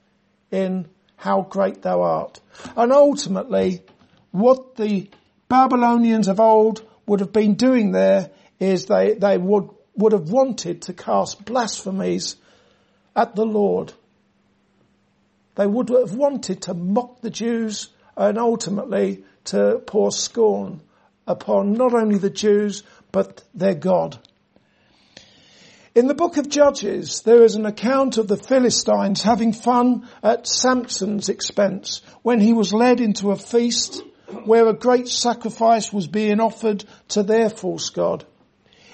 in 0.53 0.87
how 1.17 1.43
great 1.43 1.83
thou 1.83 2.03
art? 2.03 2.41
And 2.77 2.93
ultimately, 2.93 3.83
what 4.31 4.77
the 4.77 5.11
Babylonians 5.49 6.29
of 6.29 6.39
old 6.39 6.87
would 7.07 7.21
have 7.21 7.33
been 7.33 7.55
doing 7.55 7.93
there 7.93 8.31
is 8.61 8.87
they, 8.87 9.15
they 9.15 9.39
would, 9.39 9.69
would 9.97 10.13
have 10.13 10.31
wanted 10.31 10.83
to 10.83 10.93
cast 10.93 11.45
blasphemies 11.45 12.37
at 13.17 13.35
the 13.35 13.45
Lord. 13.45 13.93
They 15.57 15.67
would 15.67 15.89
have 15.91 16.15
wanted 16.15 16.63
to 16.63 16.75
mock 16.75 17.21
the 17.21 17.31
Jews 17.31 17.89
and 18.17 18.39
ultimately 18.39 19.25
to 19.45 19.83
pour 19.87 20.13
scorn 20.13 20.81
upon 21.27 21.75
not 21.75 21.95
only 21.95 22.19
the 22.19 22.31
Jews, 22.31 22.83
but 23.11 23.43
their 23.55 23.75
God. 23.75 24.19
In 25.95 26.07
the 26.07 26.15
book 26.15 26.39
of 26.39 26.49
Judges, 26.49 27.21
there 27.21 27.45
is 27.45 27.55
an 27.55 27.67
account 27.67 28.17
of 28.17 28.27
the 28.27 28.39
Philistines 28.39 29.21
having 29.21 29.53
fun 29.53 30.09
at 30.23 30.47
Samson's 30.47 31.29
expense 31.29 32.01
when 32.23 32.41
he 32.41 32.55
was 32.55 32.73
led 32.73 32.99
into 32.99 33.31
a 33.31 33.37
feast 33.37 34.03
where 34.47 34.69
a 34.69 34.73
great 34.73 35.07
sacrifice 35.07 35.93
was 35.93 36.07
being 36.07 36.41
offered 36.41 36.83
to 37.09 37.23
their 37.23 37.51
false 37.51 37.91
God. 37.91 38.25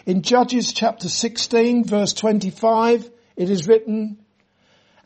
In 0.07 0.23
Judges 0.23 0.73
chapter 0.73 1.09
16 1.09 1.85
verse 1.85 2.15
25, 2.15 3.09
it 3.37 3.49
is 3.49 3.69
written, 3.69 4.19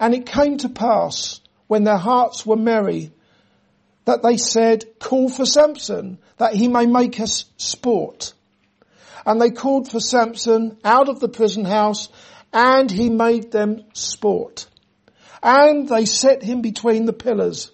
And 0.01 0.15
it 0.15 0.25
came 0.25 0.57
to 0.59 0.71
pass 0.71 1.43
when 1.67 1.85
their 1.85 1.99
hearts 1.99 2.47
were 2.47 2.57
merry 2.57 3.13
that 4.07 4.23
they 4.23 4.39
said, 4.39 4.99
call 4.99 5.29
for 5.29 5.45
Samson 5.45 6.19
that 6.39 6.55
he 6.55 6.69
may 6.69 6.87
make 6.87 7.21
us 7.21 7.45
sport. 7.59 8.33
And 9.25 9.41
they 9.41 9.51
called 9.51 9.91
for 9.91 10.01
Samson 10.01 10.79
out 10.85 11.09
of 11.09 11.21
the 11.21 11.29
prison 11.29 11.65
house 11.65 12.09
and 12.53 12.91
he 12.91 13.09
made 13.09 13.51
them 13.51 13.85
sport. 13.95 14.67
And 15.43 15.89
they 15.89 16.05
set 16.05 16.43
him 16.43 16.61
between 16.61 17.07
the 17.07 17.13
pillars. 17.13 17.71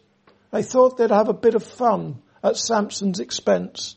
They 0.50 0.62
thought 0.62 0.96
they'd 0.96 1.10
have 1.10 1.28
a 1.28 1.34
bit 1.34 1.54
of 1.54 1.62
fun 1.62 2.22
at 2.42 2.56
Samson's 2.56 3.20
expense. 3.20 3.96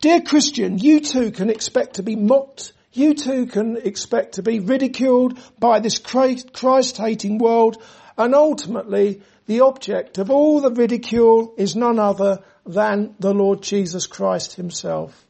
Dear 0.00 0.22
Christian, 0.22 0.78
you 0.78 1.00
too 1.00 1.30
can 1.30 1.50
expect 1.50 1.94
to 1.96 2.02
be 2.02 2.16
mocked. 2.16 2.72
You 2.92 3.14
too 3.14 3.46
can 3.46 3.76
expect 3.76 4.34
to 4.34 4.42
be 4.42 4.60
ridiculed 4.60 5.38
by 5.58 5.80
this 5.80 5.98
Christ-hating 5.98 7.38
world. 7.38 7.82
And 8.16 8.34
ultimately, 8.34 9.22
the 9.46 9.60
object 9.62 10.18
of 10.18 10.30
all 10.30 10.60
the 10.60 10.70
ridicule 10.70 11.54
is 11.58 11.74
none 11.74 11.98
other 11.98 12.40
than 12.64 13.14
the 13.18 13.34
Lord 13.34 13.62
Jesus 13.62 14.06
Christ 14.06 14.54
himself. 14.54 15.26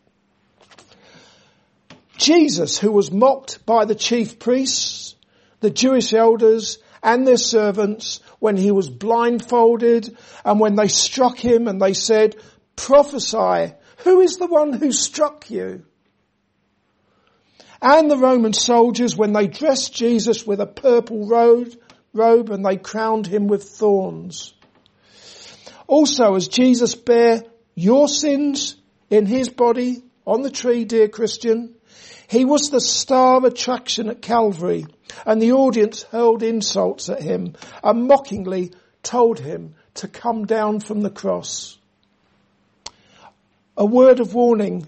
Jesus, 2.17 2.79
who 2.79 2.93
was 2.93 3.11
mocked 3.11 3.65
by 3.67 3.85
the 3.85 3.95
chief 3.95 4.39
priests, 4.39 5.17
the 5.61 5.71
Jewish 5.71 6.13
elders, 6.13 6.79
and 7.03 7.27
their 7.27 7.37
servants 7.37 8.21
when 8.39 8.57
he 8.57 8.71
was 8.71 8.89
blindfolded 8.89 10.17
and 10.45 10.61
when 10.61 10.75
they 10.75 10.89
struck 10.89 11.39
him 11.39 11.69
and 11.69 11.81
they 11.81 11.93
said, 11.93 12.37
prophesy 12.77 13.75
who 14.05 14.21
is 14.21 14.37
the 14.37 14.47
one 14.47 14.73
who 14.73 14.93
struck 14.93 15.51
you? 15.51 15.85
And 17.81 18.11
the 18.11 18.19
Roman 18.19 18.53
soldiers, 18.53 19.17
when 19.17 19.33
they 19.33 19.47
dressed 19.47 19.95
Jesus 19.95 20.47
with 20.47 20.61
a 20.61 20.67
purple 20.67 21.27
robe, 21.27 21.75
robe 22.13 22.51
and 22.51 22.65
they 22.65 22.77
crowned 22.77 23.27
him 23.27 23.47
with 23.47 23.65
thorns. 23.65 24.55
Also, 25.87 26.35
as 26.35 26.49
Jesus 26.49 26.95
bare 26.95 27.43
your 27.75 28.09
sins 28.09 28.77
in 29.11 29.27
his 29.27 29.49
body 29.49 30.03
on 30.27 30.43
the 30.43 30.51
tree, 30.51 30.85
dear 30.85 31.09
Christian, 31.09 31.75
he 32.29 32.45
was 32.45 32.71
the 32.71 32.81
star 32.81 33.45
attraction 33.45 34.09
at 34.09 34.23
Calvary 34.23 34.87
and 35.27 35.41
the 35.41 35.53
audience 35.53 36.03
hurled 36.05 36.43
insults 36.43 37.09
at 37.09 37.23
him 37.23 37.55
and 37.83 38.07
mockingly 38.07 38.73
told 39.03 39.39
him 39.39 39.75
to 39.95 40.09
come 40.09 40.47
down 40.47 40.81
from 40.81 41.03
the 41.03 41.11
cross 41.11 41.79
a 43.77 43.85
word 43.85 44.21
of 44.21 44.35
warning. 44.35 44.87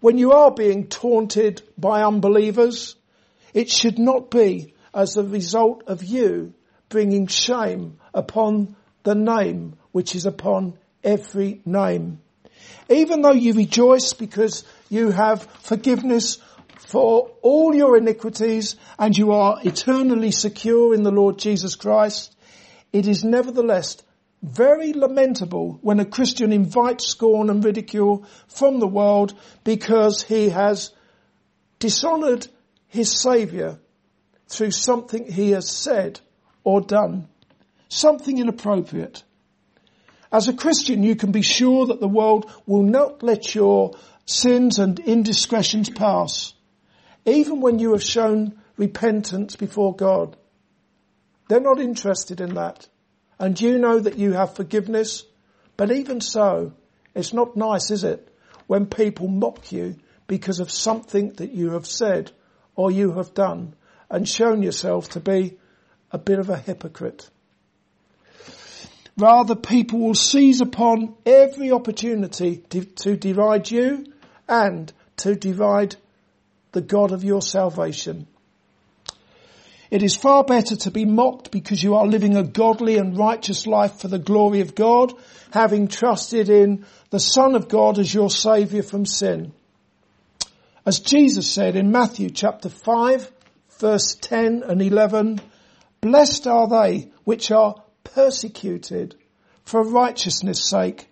When 0.00 0.16
you 0.16 0.32
are 0.32 0.50
being 0.50 0.86
taunted 0.86 1.62
by 1.76 2.02
unbelievers, 2.02 2.96
it 3.52 3.68
should 3.68 3.98
not 3.98 4.30
be 4.30 4.74
as 4.94 5.16
a 5.16 5.24
result 5.24 5.84
of 5.86 6.04
you 6.04 6.54
bringing 6.88 7.26
shame 7.26 7.98
upon 8.14 8.76
the 9.02 9.14
name 9.14 9.76
which 9.92 10.14
is 10.14 10.26
upon 10.26 10.78
every 11.02 11.60
name. 11.64 12.20
Even 12.88 13.22
though 13.22 13.32
you 13.32 13.54
rejoice 13.54 14.12
because 14.12 14.64
you 14.90 15.10
have 15.12 15.44
forgiveness 15.62 16.38
for 16.78 17.30
all 17.40 17.74
your 17.74 17.96
iniquities 17.96 18.76
and 18.98 19.16
you 19.16 19.32
are 19.32 19.60
eternally 19.64 20.32
secure 20.32 20.92
in 20.92 21.04
the 21.04 21.12
Lord 21.12 21.38
Jesus 21.38 21.76
Christ, 21.76 22.36
it 22.92 23.06
is 23.06 23.24
nevertheless 23.24 24.02
very 24.42 24.92
lamentable 24.92 25.78
when 25.82 26.00
a 26.00 26.04
Christian 26.04 26.52
invites 26.52 27.06
scorn 27.06 27.50
and 27.50 27.64
ridicule 27.64 28.26
from 28.48 28.80
the 28.80 28.88
world 28.88 29.32
because 29.64 30.22
he 30.22 30.48
has 30.48 30.90
dishonored 31.78 32.48
his 32.88 33.20
Saviour 33.22 33.78
through 34.48 34.72
something 34.72 35.30
he 35.30 35.52
has 35.52 35.70
said 35.70 36.20
or 36.64 36.80
done. 36.80 37.28
Something 37.88 38.38
inappropriate. 38.38 39.22
As 40.32 40.48
a 40.48 40.52
Christian, 40.52 41.02
you 41.02 41.16
can 41.16 41.32
be 41.32 41.42
sure 41.42 41.86
that 41.86 42.00
the 42.00 42.08
world 42.08 42.50
will 42.66 42.82
not 42.82 43.22
let 43.22 43.54
your 43.54 43.96
sins 44.30 44.78
and 44.78 44.98
indiscretions 44.98 45.90
pass, 45.90 46.54
even 47.24 47.60
when 47.60 47.78
you 47.78 47.92
have 47.92 48.02
shown 48.02 48.60
repentance 48.76 49.56
before 49.56 49.94
God. 49.94 50.36
They're 51.48 51.60
not 51.60 51.80
interested 51.80 52.40
in 52.40 52.54
that 52.54 52.88
and 53.40 53.58
you 53.58 53.78
know 53.78 53.98
that 53.98 54.18
you 54.18 54.34
have 54.34 54.54
forgiveness. 54.54 55.24
But 55.76 55.90
even 55.90 56.20
so, 56.20 56.74
it's 57.14 57.32
not 57.32 57.56
nice, 57.56 57.90
is 57.90 58.04
it, 58.04 58.28
when 58.66 58.86
people 58.86 59.28
mock 59.28 59.72
you 59.72 59.96
because 60.26 60.60
of 60.60 60.70
something 60.70 61.32
that 61.32 61.50
you 61.50 61.72
have 61.72 61.86
said 61.86 62.30
or 62.76 62.90
you 62.90 63.12
have 63.12 63.34
done 63.34 63.74
and 64.10 64.28
shown 64.28 64.62
yourself 64.62 65.08
to 65.10 65.20
be 65.20 65.58
a 66.12 66.18
bit 66.18 66.38
of 66.38 66.50
a 66.50 66.58
hypocrite. 66.58 67.28
Rather, 69.16 69.56
people 69.56 70.00
will 70.00 70.14
seize 70.14 70.60
upon 70.60 71.14
every 71.24 71.72
opportunity 71.72 72.58
to, 72.70 72.84
to 72.84 73.16
deride 73.16 73.70
you 73.70 74.04
and 74.50 74.92
to 75.18 75.34
divide 75.34 75.96
the 76.72 76.80
God 76.82 77.12
of 77.12 77.24
your 77.24 77.40
salvation. 77.40 78.26
It 79.90 80.02
is 80.02 80.14
far 80.14 80.44
better 80.44 80.76
to 80.76 80.90
be 80.90 81.04
mocked 81.04 81.50
because 81.50 81.82
you 81.82 81.96
are 81.96 82.06
living 82.06 82.36
a 82.36 82.44
godly 82.44 82.96
and 82.98 83.16
righteous 83.16 83.66
life 83.66 84.00
for 84.00 84.08
the 84.08 84.18
glory 84.18 84.60
of 84.60 84.74
God, 84.74 85.12
having 85.52 85.88
trusted 85.88 86.48
in 86.48 86.84
the 87.10 87.18
Son 87.18 87.56
of 87.56 87.68
God 87.68 87.98
as 87.98 88.12
your 88.12 88.30
Saviour 88.30 88.82
from 88.82 89.06
sin. 89.06 89.52
As 90.86 91.00
Jesus 91.00 91.50
said 91.50 91.76
in 91.76 91.90
Matthew 91.90 92.30
chapter 92.30 92.68
5 92.68 93.32
verse 93.80 94.14
10 94.20 94.62
and 94.62 94.80
11, 94.80 95.40
blessed 96.00 96.46
are 96.46 96.68
they 96.68 97.10
which 97.24 97.50
are 97.50 97.82
persecuted 98.04 99.16
for 99.64 99.82
righteousness 99.82 100.62
sake, 100.62 101.08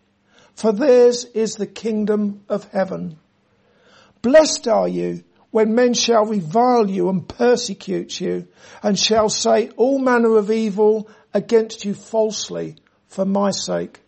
for 0.55 0.73
theirs 0.73 1.25
is 1.25 1.55
the 1.55 1.67
kingdom 1.67 2.43
of 2.49 2.71
heaven. 2.71 3.19
Blessed 4.23 4.69
are 4.69 4.89
you 4.89 5.25
when 5.51 5.75
men 5.75 5.95
shall 5.95 6.27
revile 6.27 6.91
you 6.91 7.09
and 7.09 7.27
persecute 7.27 8.21
you 8.21 8.49
and 8.83 8.99
shall 8.99 9.29
say 9.29 9.71
all 9.77 9.99
manner 9.99 10.37
of 10.37 10.51
evil 10.51 11.09
against 11.33 11.85
you 11.85 11.95
falsely 11.95 12.77
for 13.07 13.25
my 13.25 13.51
sake. 13.51 14.01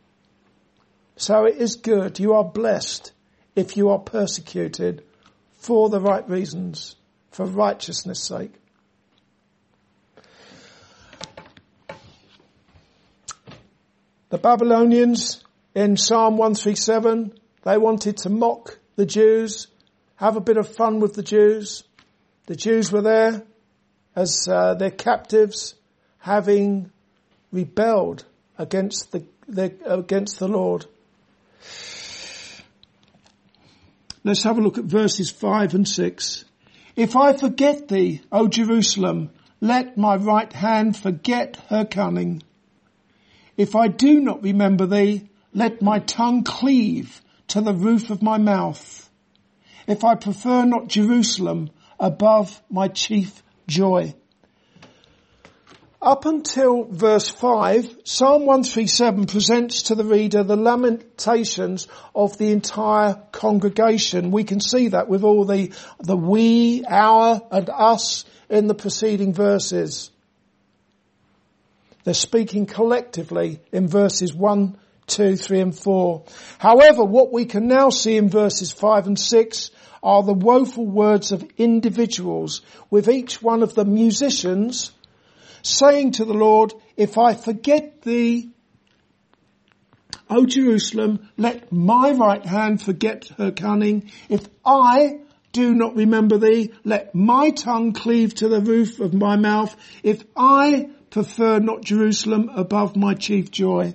So 1.16 1.44
it 1.44 1.56
is 1.56 1.76
good. 1.76 2.18
You 2.18 2.34
are 2.34 2.44
blessed 2.44 3.12
if 3.54 3.76
you 3.76 3.90
are 3.90 3.98
persecuted 3.98 5.04
for 5.58 5.88
the 5.88 6.00
right 6.00 6.28
reasons, 6.28 6.96
for 7.30 7.44
righteousness 7.44 8.22
sake. 8.22 8.54
The 14.30 14.38
Babylonians 14.38 15.42
in 15.74 15.96
Psalm 15.96 16.36
137, 16.36 17.34
they 17.64 17.76
wanted 17.76 18.16
to 18.18 18.30
mock 18.30 18.78
the 18.96 19.04
Jews 19.04 19.66
have 20.20 20.36
a 20.36 20.40
bit 20.40 20.58
of 20.58 20.68
fun 20.68 21.00
with 21.00 21.14
the 21.14 21.22
Jews. 21.22 21.82
The 22.44 22.54
Jews 22.54 22.92
were 22.92 23.00
there 23.00 23.42
as 24.14 24.46
uh, 24.46 24.74
their 24.74 24.90
captives, 24.90 25.74
having 26.18 26.90
rebelled 27.50 28.26
against 28.58 29.12
the, 29.12 29.24
the 29.48 29.74
against 29.86 30.38
the 30.38 30.46
Lord. 30.46 30.84
Let's 34.22 34.42
have 34.42 34.58
a 34.58 34.60
look 34.60 34.76
at 34.76 34.84
verses 34.84 35.30
five 35.30 35.72
and 35.72 35.88
six. 35.88 36.44
If 36.96 37.16
I 37.16 37.32
forget 37.32 37.88
thee, 37.88 38.20
O 38.30 38.46
Jerusalem, 38.46 39.30
let 39.62 39.96
my 39.96 40.16
right 40.16 40.52
hand 40.52 40.98
forget 40.98 41.56
her 41.70 41.86
cunning. 41.86 42.42
If 43.56 43.74
I 43.74 43.88
do 43.88 44.20
not 44.20 44.42
remember 44.42 44.84
thee, 44.84 45.30
let 45.54 45.80
my 45.80 45.98
tongue 46.00 46.44
cleave 46.44 47.22
to 47.48 47.62
the 47.62 47.72
roof 47.72 48.10
of 48.10 48.20
my 48.20 48.36
mouth 48.36 49.09
if 49.86 50.04
I 50.04 50.14
prefer 50.14 50.64
not 50.64 50.88
Jerusalem 50.88 51.70
above 51.98 52.60
my 52.70 52.88
chief 52.88 53.42
joy. 53.66 54.14
Up 56.02 56.24
until 56.24 56.84
verse 56.84 57.28
5, 57.28 57.98
Psalm 58.04 58.46
137 58.46 59.26
presents 59.26 59.82
to 59.84 59.94
the 59.94 60.04
reader 60.04 60.42
the 60.42 60.56
lamentations 60.56 61.86
of 62.14 62.38
the 62.38 62.52
entire 62.52 63.22
congregation. 63.32 64.30
We 64.30 64.44
can 64.44 64.60
see 64.60 64.88
that 64.88 65.10
with 65.10 65.24
all 65.24 65.44
the, 65.44 65.74
the 65.98 66.16
we, 66.16 66.84
our, 66.88 67.42
and 67.50 67.68
us 67.68 68.24
in 68.48 68.66
the 68.66 68.74
preceding 68.74 69.34
verses. 69.34 70.10
They're 72.04 72.14
speaking 72.14 72.64
collectively 72.64 73.60
in 73.70 73.86
verses 73.86 74.32
1, 74.32 74.78
2, 75.10 75.36
3 75.36 75.60
and 75.60 75.78
4. 75.78 76.24
However, 76.58 77.04
what 77.04 77.32
we 77.32 77.44
can 77.44 77.68
now 77.68 77.90
see 77.90 78.16
in 78.16 78.28
verses 78.28 78.72
5 78.72 79.08
and 79.08 79.18
6 79.18 79.70
are 80.02 80.22
the 80.22 80.32
woeful 80.32 80.86
words 80.86 81.32
of 81.32 81.46
individuals 81.58 82.62
with 82.88 83.08
each 83.08 83.42
one 83.42 83.62
of 83.62 83.74
the 83.74 83.84
musicians 83.84 84.92
saying 85.62 86.12
to 86.12 86.24
the 86.24 86.34
Lord, 86.34 86.72
if 86.96 87.18
I 87.18 87.34
forget 87.34 88.02
thee, 88.02 88.50
O 90.30 90.46
Jerusalem, 90.46 91.28
let 91.36 91.72
my 91.72 92.12
right 92.12 92.44
hand 92.44 92.80
forget 92.80 93.28
her 93.36 93.50
cunning. 93.50 94.10
If 94.28 94.48
I 94.64 95.18
do 95.52 95.74
not 95.74 95.96
remember 95.96 96.38
thee, 96.38 96.72
let 96.84 97.14
my 97.14 97.50
tongue 97.50 97.92
cleave 97.92 98.34
to 98.36 98.48
the 98.48 98.60
roof 98.60 99.00
of 99.00 99.12
my 99.12 99.36
mouth. 99.36 99.74
If 100.02 100.24
I 100.36 100.90
prefer 101.10 101.58
not 101.58 101.82
Jerusalem 101.82 102.50
above 102.54 102.96
my 102.96 103.14
chief 103.14 103.50
joy. 103.50 103.94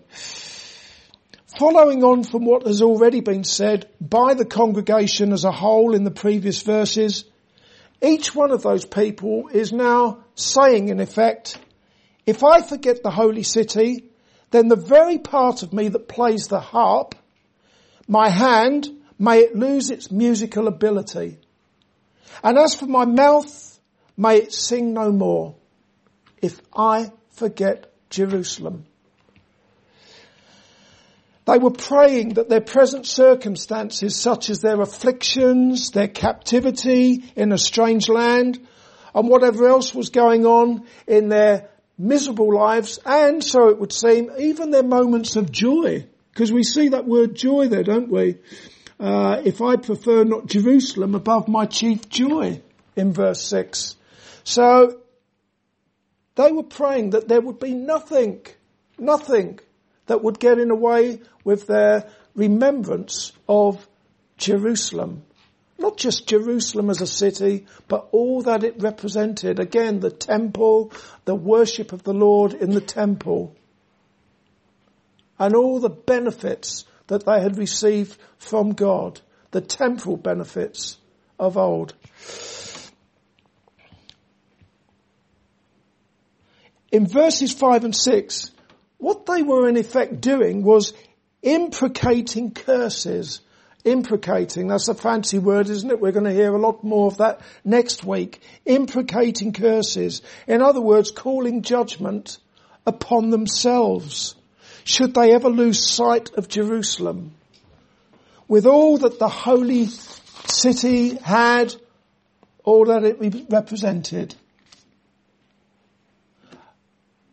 Following 1.57 2.03
on 2.03 2.23
from 2.23 2.43
what 2.43 2.67
has 2.67 2.81
already 2.81 3.21
been 3.21 3.45
said 3.45 3.87
by 4.01 4.33
the 4.33 4.43
congregation 4.43 5.31
as 5.31 5.45
a 5.45 5.53
whole 5.53 5.95
in 5.95 6.03
the 6.03 6.11
previous 6.11 6.61
verses, 6.61 7.23
each 8.01 8.35
one 8.35 8.51
of 8.51 8.61
those 8.61 8.83
people 8.83 9.47
is 9.47 9.71
now 9.71 10.25
saying 10.35 10.89
in 10.89 10.99
effect, 10.99 11.57
if 12.25 12.43
I 12.43 12.61
forget 12.61 13.03
the 13.03 13.09
holy 13.09 13.43
city, 13.43 14.09
then 14.51 14.67
the 14.67 14.75
very 14.75 15.17
part 15.17 15.63
of 15.63 15.71
me 15.71 15.87
that 15.87 16.09
plays 16.09 16.47
the 16.47 16.59
harp, 16.59 17.15
my 18.05 18.27
hand, 18.27 18.89
may 19.17 19.39
it 19.39 19.55
lose 19.55 19.91
its 19.91 20.11
musical 20.11 20.67
ability. 20.67 21.39
And 22.43 22.57
as 22.57 22.75
for 22.75 22.85
my 22.85 23.05
mouth, 23.05 23.79
may 24.17 24.39
it 24.39 24.53
sing 24.53 24.93
no 24.93 25.09
more 25.09 25.55
if 26.41 26.59
I 26.75 27.13
forget 27.29 27.93
Jerusalem. 28.09 28.87
They 31.45 31.59
were 31.59 31.71
praying 31.71 32.35
that 32.35 32.49
their 32.49 32.61
present 32.61 33.05
circumstances, 33.05 34.15
such 34.15 34.49
as 34.49 34.59
their 34.59 34.81
afflictions, 34.81 35.91
their 35.91 36.07
captivity 36.07 37.23
in 37.35 37.51
a 37.51 37.57
strange 37.57 38.09
land, 38.09 38.59
and 39.13 39.29
whatever 39.29 39.67
else 39.67 39.93
was 39.93 40.09
going 40.09 40.45
on 40.45 40.85
in 41.07 41.29
their 41.29 41.69
miserable 41.97 42.53
lives, 42.53 42.99
and 43.05 43.43
so 43.43 43.69
it 43.69 43.79
would 43.79 43.93
seem, 43.93 44.31
even 44.39 44.71
their 44.71 44.83
moments 44.83 45.35
of 45.35 45.51
joy, 45.51 46.05
because 46.33 46.51
we 46.51 46.63
see 46.63 46.89
that 46.89 47.05
word 47.05 47.35
joy 47.35 47.67
there, 47.67 47.83
don't 47.83 48.09
we? 48.09 48.37
Uh, 48.99 49.41
if 49.45 49.61
I 49.61 49.75
prefer 49.75 50.23
not 50.23 50.47
Jerusalem 50.47 51.15
above 51.15 51.47
my 51.47 51.65
chief 51.65 52.09
joy, 52.09 52.61
in 52.95 53.13
verse 53.13 53.41
6. 53.43 53.95
So, 54.43 54.99
they 56.35 56.51
were 56.51 56.63
praying 56.63 57.11
that 57.11 57.27
there 57.27 57.41
would 57.41 57.59
be 57.59 57.73
nothing, 57.73 58.45
nothing 58.97 59.59
that 60.07 60.23
would 60.23 60.39
get 60.39 60.59
in 60.59 60.69
the 60.69 60.75
way 60.75 61.19
with 61.45 61.67
their 61.67 62.09
remembrance 62.35 63.31
of 63.47 63.87
Jerusalem. 64.37 65.23
Not 65.77 65.95
just 65.95 66.27
Jerusalem 66.27 66.89
as 66.89 66.99
a 66.99 67.07
city, 67.07 67.67
but 67.87 68.09
all 68.11 68.41
that 68.41 68.63
it 68.63 68.81
represented. 68.81 69.59
Again, 69.59 70.01
the 70.01 70.11
temple, 70.11 70.91
the 71.23 71.35
worship 71.35 71.93
of 71.93 72.03
the 72.03 72.13
Lord 72.13 72.53
in 72.53 72.71
the 72.71 72.81
temple. 72.81 73.55
And 75.39 75.55
all 75.55 75.79
the 75.79 75.89
benefits 75.89 76.85
that 77.07 77.25
they 77.25 77.41
had 77.41 77.57
received 77.57 78.17
from 78.37 78.71
God. 78.71 79.21
The 79.51 79.61
temporal 79.61 80.17
benefits 80.17 80.97
of 81.39 81.57
old. 81.57 81.93
In 86.91 87.05
verses 87.05 87.51
5 87.51 87.83
and 87.83 87.95
6, 87.95 88.51
what 88.97 89.25
they 89.25 89.43
were 89.43 89.67
in 89.67 89.75
effect 89.75 90.21
doing 90.21 90.63
was 90.63 90.93
imprecating 91.45 92.51
curses. 92.51 93.39
Imprecating, 93.85 94.67
that's 94.67 94.87
a 94.87 94.95
fancy 94.95 95.37
word, 95.37 95.69
isn't 95.69 95.91
it? 95.91 96.01
We're 96.01 96.11
going 96.11 96.25
to 96.25 96.33
hear 96.33 96.51
a 96.55 96.59
lot 96.59 96.83
more 96.83 97.05
of 97.05 97.17
that 97.17 97.41
next 97.63 98.03
week. 98.03 98.41
Imprecating 98.65 99.53
curses. 99.53 100.23
In 100.47 100.63
other 100.63 100.81
words, 100.81 101.11
calling 101.11 101.61
judgment 101.61 102.39
upon 102.87 103.29
themselves. 103.29 104.33
Should 104.85 105.13
they 105.13 105.33
ever 105.33 105.49
lose 105.49 105.87
sight 105.87 106.33
of 106.33 106.47
Jerusalem? 106.47 107.35
With 108.47 108.65
all 108.65 108.97
that 108.97 109.19
the 109.19 109.29
holy 109.29 109.85
city 109.85 111.15
had, 111.17 111.75
all 112.63 112.85
that 112.85 113.03
it 113.03 113.45
represented. 113.51 114.33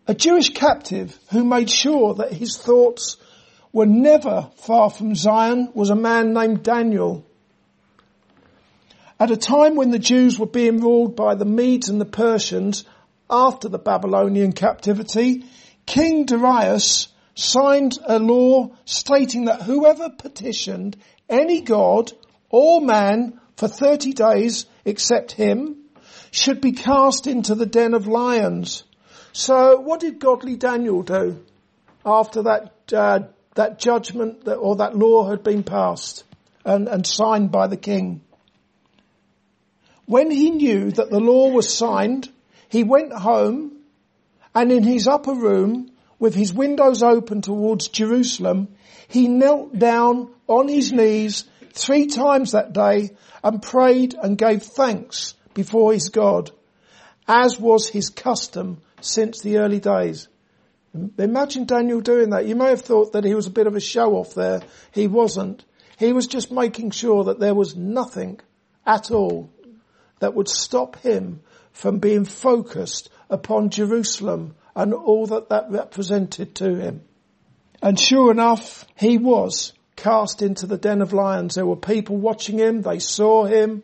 A 0.07 0.15
Jewish 0.15 0.51
captive 0.51 1.19
who 1.31 1.45
made 1.45 1.71
sure 1.71 2.15
that 2.15 2.33
his 2.33 2.59
thoughts 2.59 3.17
were 3.73 3.87
never 3.87 4.51
far 4.57 4.91
from 4.91 5.15
Zion 5.15 5.71
was 5.75 5.91
a 5.91 5.97
man 5.97 6.33
named 6.33 6.63
Daniel. 6.63 7.25
At 9.19 9.31
a 9.31 9.37
time 9.37 9.77
when 9.77 9.91
the 9.91 9.99
Jews 9.99 10.39
were 10.39 10.47
being 10.47 10.81
ruled 10.81 11.17
by 11.17 11.35
the 11.35 11.45
Medes 11.45 11.89
and 11.89 12.01
the 12.01 12.05
Persians 12.05 12.85
after 13.31 13.69
the 13.69 13.79
Babylonian 13.79 14.53
captivity, 14.53 15.45
King 15.87 16.27
Darius 16.27 17.09
signed 17.35 17.99
a 18.05 18.19
law 18.19 18.71
stating 18.85 19.47
that 19.47 19.63
whoever 19.63 20.11
petitioned 20.11 20.97
any 21.29 21.63
god 21.63 22.13
or 22.51 22.81
man 22.81 23.41
for 23.57 23.69
30 23.69 24.13
days 24.13 24.67
except 24.85 25.33
him 25.33 25.77
should 26.31 26.61
be 26.61 26.73
cast 26.73 27.27
into 27.27 27.55
the 27.55 27.67
den 27.67 27.95
of 27.95 28.07
lions. 28.07 28.85
So 29.33 29.81
what 29.81 30.01
did 30.01 30.19
godly 30.19 30.57
Daniel 30.57 31.03
do 31.03 31.43
after 32.05 32.43
that, 32.43 32.73
uh, 32.93 33.21
that 33.55 33.79
judgment 33.79 34.45
that, 34.45 34.57
or 34.57 34.77
that 34.77 34.97
law 34.97 35.29
had 35.29 35.43
been 35.43 35.63
passed 35.63 36.25
and, 36.65 36.89
and 36.89 37.07
signed 37.07 37.51
by 37.51 37.67
the 37.67 37.77
king? 37.77 38.23
When 40.07 40.31
he 40.31 40.51
knew 40.51 40.91
that 40.93 41.11
the 41.11 41.21
law 41.21 41.51
was 41.51 41.73
signed, 41.73 42.31
he 42.69 42.85
went 42.85 43.13
home 43.13 43.73
and 44.55 44.71
in 44.71 44.83
his 44.83 45.09
upper 45.09 45.35
room 45.35 45.91
with 46.19 46.35
his 46.35 46.53
windows 46.53 47.03
open 47.03 47.43
towards 47.43 47.89
Jerusalem, 47.89 48.69
he 49.09 49.29
knelt 49.29 49.79
down 49.79 50.31
on 50.47 50.69
his 50.69 50.93
knees 50.93 51.45
three 51.73 52.07
times 52.07 52.53
that 52.53 52.73
day 52.73 53.11
and 53.43 53.63
prayed 53.63 54.15
and 54.15 54.39
gave 54.39 54.63
thanks 54.63 55.35
before 55.55 55.93
his 55.93 56.11
God, 56.11 56.51
as 57.27 57.59
was 57.59 57.89
his 57.89 58.11
custom 58.11 58.81
since 59.01 59.41
the 59.41 59.59
early 59.59 59.81
days. 59.81 60.29
Imagine 61.19 61.65
Daniel 61.65 62.01
doing 62.01 62.31
that. 62.31 62.47
You 62.47 62.55
may 62.55 62.69
have 62.69 62.83
thought 62.83 63.13
that 63.13 63.25
he 63.25 63.35
was 63.35 63.47
a 63.47 63.51
bit 63.51 63.67
of 63.67 63.77
a 63.77 63.81
show 63.81 64.17
off 64.17 64.35
there. 64.35 64.63
He 64.93 65.07
wasn't. 65.07 65.65
He 65.99 66.13
was 66.13 66.27
just 66.27 66.53
making 66.53 66.91
sure 66.91 67.25
that 67.25 67.41
there 67.41 67.55
was 67.55 67.77
nothing 67.77 68.41
at 68.85 69.11
all 69.11 69.51
that 70.19 70.35
would 70.35 70.49
stop 70.49 70.97
him 70.97 71.41
from 71.73 71.99
being 71.99 72.25
focused 72.25 73.09
upon 73.31 73.71
Jerusalem 73.71 74.55
and 74.77 74.93
all 74.93 75.27
that 75.27 75.49
that 75.49 75.71
represented 75.71 76.55
to 76.57 76.75
him. 76.75 77.03
And 77.81 77.99
sure 77.99 78.31
enough, 78.31 78.87
he 78.95 79.19
was 79.19 79.73
cast 79.97 80.43
into 80.43 80.67
the 80.67 80.79
den 80.79 81.01
of 81.01 81.13
lions. 81.13 81.55
There 81.55 81.67
were 81.67 81.77
people 81.77 82.17
watching 82.17 82.59
him. 82.59 82.83
They 82.83 82.99
saw 82.99 83.45
him 83.45 83.83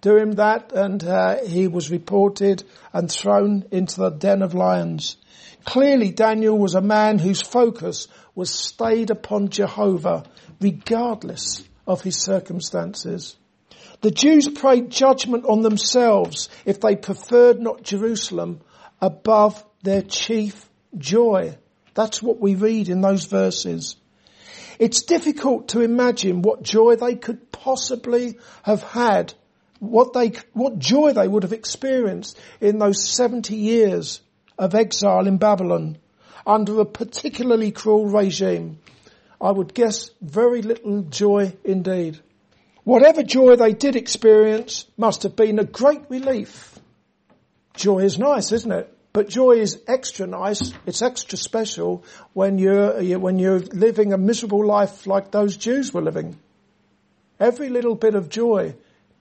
doing 0.00 0.32
that 0.32 0.72
and 0.72 1.02
uh, 1.04 1.44
he 1.44 1.68
was 1.68 1.90
reported 1.90 2.64
and 2.92 3.10
thrown 3.10 3.66
into 3.70 4.00
the 4.00 4.10
den 4.10 4.42
of 4.42 4.54
lions. 4.54 5.16
Clearly 5.64 6.10
Daniel 6.10 6.58
was 6.58 6.74
a 6.74 6.80
man 6.80 7.18
whose 7.18 7.40
focus 7.42 8.08
was 8.34 8.50
stayed 8.50 9.10
upon 9.10 9.50
Jehovah 9.50 10.24
regardless 10.60 11.62
of 11.86 12.02
his 12.02 12.16
circumstances. 12.22 13.36
The 14.00 14.10
Jews 14.10 14.48
prayed 14.48 14.90
judgment 14.90 15.44
on 15.44 15.60
themselves 15.60 16.48
if 16.64 16.80
they 16.80 16.96
preferred 16.96 17.60
not 17.60 17.82
Jerusalem 17.82 18.60
above 19.00 19.64
their 19.82 20.02
chief 20.02 20.68
joy. 20.96 21.56
That's 21.94 22.22
what 22.22 22.40
we 22.40 22.54
read 22.54 22.88
in 22.88 23.00
those 23.02 23.26
verses. 23.26 23.96
It's 24.78 25.02
difficult 25.02 25.68
to 25.68 25.82
imagine 25.82 26.40
what 26.40 26.62
joy 26.62 26.96
they 26.96 27.16
could 27.16 27.52
possibly 27.52 28.38
have 28.62 28.82
had, 28.82 29.34
what 29.78 30.14
they, 30.14 30.32
what 30.54 30.78
joy 30.78 31.12
they 31.12 31.28
would 31.28 31.42
have 31.42 31.52
experienced 31.52 32.38
in 32.60 32.78
those 32.78 33.06
70 33.06 33.54
years 33.54 34.22
of 34.60 34.74
exile 34.74 35.26
in 35.26 35.38
Babylon 35.38 35.96
under 36.46 36.80
a 36.80 36.84
particularly 36.84 37.72
cruel 37.72 38.06
regime. 38.06 38.78
I 39.40 39.50
would 39.50 39.72
guess 39.72 40.10
very 40.20 40.60
little 40.60 41.00
joy 41.02 41.56
indeed. 41.64 42.20
Whatever 42.84 43.22
joy 43.22 43.56
they 43.56 43.72
did 43.72 43.96
experience 43.96 44.84
must 44.98 45.22
have 45.22 45.34
been 45.34 45.58
a 45.58 45.64
great 45.64 46.02
relief. 46.10 46.78
Joy 47.74 48.00
is 48.00 48.18
nice, 48.18 48.52
isn't 48.52 48.70
it? 48.70 48.94
But 49.14 49.30
joy 49.30 49.52
is 49.52 49.80
extra 49.88 50.26
nice. 50.26 50.72
It's 50.86 51.00
extra 51.00 51.38
special 51.38 52.04
when 52.34 52.58
you're, 52.58 53.18
when 53.18 53.38
you're 53.38 53.60
living 53.60 54.12
a 54.12 54.18
miserable 54.18 54.64
life 54.64 55.06
like 55.06 55.30
those 55.30 55.56
Jews 55.56 55.92
were 55.94 56.02
living. 56.02 56.38
Every 57.40 57.70
little 57.70 57.94
bit 57.94 58.14
of 58.14 58.28
joy 58.28 58.74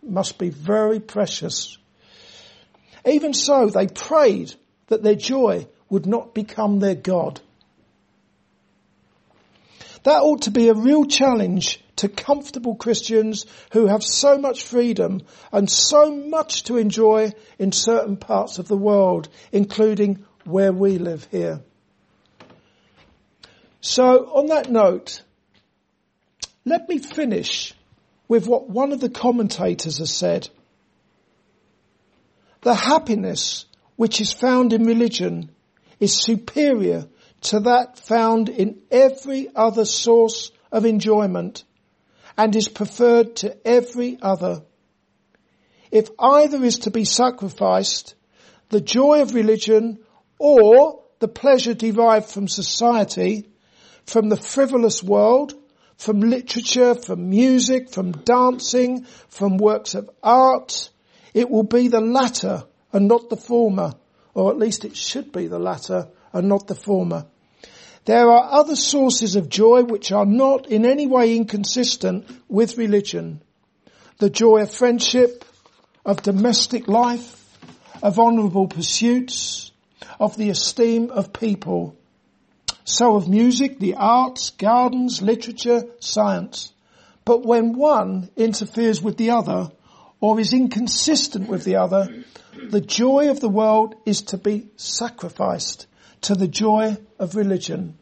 must 0.04 0.38
be 0.38 0.50
very 0.50 1.00
precious. 1.00 1.78
Even 3.06 3.34
so, 3.34 3.68
they 3.68 3.88
prayed 3.88 4.54
that 4.90 5.02
their 5.02 5.16
joy 5.16 5.68
would 5.90 6.06
not 6.06 6.34
become 6.34 6.80
their 6.80 6.96
God. 6.96 7.40
That 10.04 10.22
ought 10.22 10.44
to 10.44 10.52
be 10.52 10.70
a 10.70 10.74
real 10.74 11.06
challenge 11.06 11.84
to 11.98 12.08
comfortable 12.08 12.76
Christians 12.76 13.46
who 13.72 13.88
have 13.88 14.04
so 14.04 14.38
much 14.38 14.64
freedom 14.64 15.22
and 15.52 15.70
so 15.70 16.12
much 16.12 16.64
to 16.64 16.78
enjoy 16.78 17.32
in 17.58 17.72
certain 17.72 18.18
parts 18.18 18.58
of 18.58 18.68
the 18.68 18.78
world, 18.78 19.28
including 19.52 20.26
where 20.46 20.72
we 20.72 20.98
live 20.98 21.28
here. 21.32 21.62
So 23.82 24.26
on 24.34 24.48
that 24.48 24.70
note, 24.70 25.22
let 26.66 26.88
me 26.88 27.00
finish 27.00 27.74
with 28.28 28.48
what 28.48 28.70
one 28.70 28.92
of 28.92 29.02
the 29.02 29.10
commentators 29.10 29.98
has 29.98 30.14
said. 30.14 30.50
The 32.62 32.76
happiness 32.76 33.66
which 34.00 34.22
is 34.22 34.32
found 34.32 34.72
in 34.72 34.86
religion 34.86 35.52
is 36.00 36.14
superior 36.14 37.06
to 37.42 37.60
that 37.60 38.00
found 38.00 38.48
in 38.48 38.78
every 38.90 39.50
other 39.54 39.84
source 39.84 40.52
of 40.72 40.86
enjoyment 40.86 41.66
and 42.38 42.56
is 42.56 42.70
preferred 42.70 43.36
to 43.36 43.68
every 43.68 44.18
other. 44.22 44.62
If 45.92 46.12
either 46.18 46.64
is 46.64 46.80
to 46.80 46.92
be 46.92 47.04
sacrificed, 47.04 48.16
the 48.70 48.80
joy 48.80 49.22
of 49.22 49.36
religion 49.36 50.00
or 50.38 51.04
the 51.20 51.28
pleasure 51.28 51.74
derived 51.74 52.30
from 52.30 52.48
society, 52.48 53.50
from 54.06 54.30
the 54.30 54.38
frivolous 54.38 55.04
world, 55.04 55.54
from 55.98 56.22
literature, 56.22 56.96
from 56.96 57.30
music, 57.30 57.90
from 57.90 58.14
dancing, 58.14 59.04
from 59.28 59.58
works 59.58 59.94
of 59.94 60.10
art, 60.24 60.90
it 61.34 61.50
will 61.50 61.64
be 61.64 61.90
the 61.90 62.00
latter 62.00 62.64
and 62.92 63.08
not 63.08 63.30
the 63.30 63.38
former, 63.38 63.94
or 64.34 64.52
at 64.52 64.58
least 64.58 64.86
it 64.86 64.96
should 64.96 65.32
be 65.32 65.48
the 65.48 65.60
latter 65.60 66.08
and 66.34 66.48
not 66.48 66.68
the 66.68 66.76
former. 66.76 67.26
There 68.06 68.30
are 68.32 68.52
other 68.52 68.76
sources 68.76 69.36
of 69.36 69.50
joy 69.50 69.84
which 69.84 70.12
are 70.12 70.26
not 70.26 70.68
in 70.68 70.86
any 70.86 71.06
way 71.06 71.36
inconsistent 71.36 72.26
with 72.48 72.78
religion. 72.78 73.42
The 74.18 74.30
joy 74.30 74.62
of 74.62 74.74
friendship, 74.74 75.46
of 76.06 76.24
domestic 76.24 76.88
life, 76.88 77.36
of 78.02 78.18
honourable 78.18 78.68
pursuits, 78.68 79.72
of 80.20 80.38
the 80.38 80.50
esteem 80.50 81.12
of 81.12 81.34
people. 81.34 81.96
So 82.84 83.16
of 83.16 83.30
music, 83.30 83.80
the 83.80 83.96
arts, 83.96 84.50
gardens, 84.52 85.22
literature, 85.22 85.84
science. 86.00 86.74
But 87.26 87.46
when 87.46 87.78
one 87.78 88.30
interferes 88.36 89.02
with 89.02 89.18
the 89.18 89.32
other, 89.32 89.72
or 90.22 90.40
is 90.40 90.54
inconsistent 90.54 91.48
with 91.48 91.64
the 91.64 91.78
other, 91.78 92.24
the 92.70 92.82
joy 92.82 93.30
of 93.30 93.40
the 93.40 93.50
world 93.50 93.96
is 94.06 94.22
to 94.22 94.38
be 94.38 94.68
sacrificed 94.76 95.88
to 96.22 96.36
the 96.36 96.48
joy 96.48 96.98
of 97.18 97.36
religion. 97.36 97.98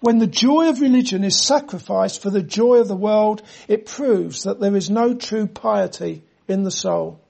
When 0.00 0.18
the 0.18 0.26
joy 0.26 0.68
of 0.68 0.80
religion 0.80 1.24
is 1.24 1.40
sacrificed 1.40 2.22
for 2.22 2.30
the 2.30 2.42
joy 2.42 2.76
of 2.76 2.88
the 2.88 2.96
world, 2.96 3.42
it 3.68 3.86
proves 3.86 4.44
that 4.44 4.60
there 4.60 4.76
is 4.76 4.90
no 4.90 5.14
true 5.14 5.46
piety 5.46 6.22
in 6.48 6.62
the 6.64 6.70
soul. 6.70 7.20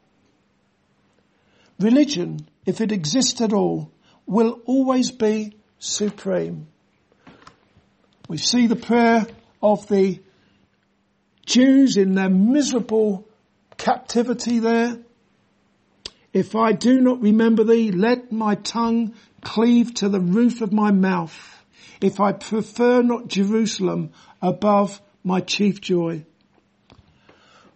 Religion, 1.78 2.48
if 2.66 2.80
it 2.80 2.92
exists 2.92 3.40
at 3.40 3.52
all, 3.52 3.90
will 4.26 4.60
always 4.66 5.10
be 5.10 5.56
supreme. 5.78 6.68
We 8.28 8.36
see 8.36 8.68
the 8.68 8.76
prayer 8.76 9.26
of 9.60 9.88
the 9.88 10.20
Jews 11.50 11.96
in 11.96 12.14
their 12.14 12.30
miserable 12.30 13.26
captivity 13.76 14.60
there. 14.60 14.98
If 16.32 16.54
I 16.54 16.70
do 16.70 17.00
not 17.00 17.20
remember 17.20 17.64
thee, 17.64 17.90
let 17.90 18.30
my 18.30 18.54
tongue 18.54 19.14
cleave 19.42 19.94
to 19.94 20.08
the 20.08 20.20
roof 20.20 20.60
of 20.60 20.72
my 20.72 20.92
mouth. 20.92 21.64
If 22.00 22.20
I 22.20 22.32
prefer 22.32 23.02
not 23.02 23.26
Jerusalem 23.26 24.12
above 24.40 25.00
my 25.24 25.40
chief 25.40 25.80
joy. 25.80 26.24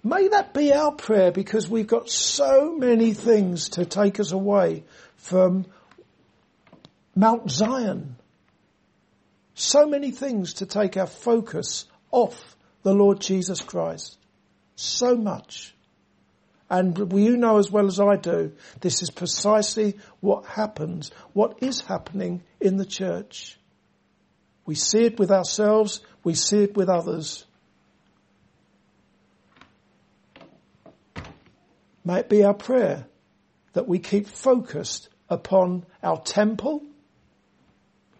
May 0.05 0.29
that 0.29 0.55
be 0.55 0.73
our 0.73 0.93
prayer 0.93 1.33
because 1.33 1.69
we've 1.69 1.89
got 1.89 2.09
so 2.09 2.77
many 2.77 3.13
things 3.13 3.71
to 3.71 3.85
take 3.85 4.21
us 4.21 4.31
away 4.31 4.85
from 5.17 5.67
Mount 7.17 7.51
Zion. 7.51 8.15
So 9.55 9.87
many 9.87 10.13
things 10.13 10.55
to 10.55 10.67
take 10.67 10.97
our 10.97 11.09
focus 11.09 11.87
off 12.13 12.55
the 12.85 12.95
Lord 12.95 13.21
Jesus 13.21 13.61
Christ. 13.61 14.17
So 14.77 15.17
much. 15.17 15.75
And 16.71 16.97
you 17.13 17.37
know 17.37 17.59
as 17.59 17.71
well 17.71 17.87
as 17.87 17.99
I 17.99 18.17
do, 18.17 18.53
this 18.81 19.03
is 19.03 19.11
precisely 19.11 19.97
what 20.21 20.47
happens, 20.47 21.11
what 21.33 21.63
is 21.63 21.81
happening 21.81 22.43
in 22.61 22.77
the 22.77 22.87
church. 22.87 23.59
We 24.65 24.75
see 24.75 25.05
it 25.05 25.19
with 25.19 25.31
ourselves, 25.31 26.01
we 26.23 26.35
see 26.35 26.63
it 26.65 26.77
with 26.77 26.89
others. 26.89 27.45
May 32.05 32.21
it 32.21 32.29
be 32.29 32.45
our 32.45 32.55
prayer 32.55 33.07
that 33.73 33.89
we 33.89 33.99
keep 33.99 34.27
focused 34.27 35.09
upon 35.29 35.85
our 36.03 36.21
temple. 36.21 36.83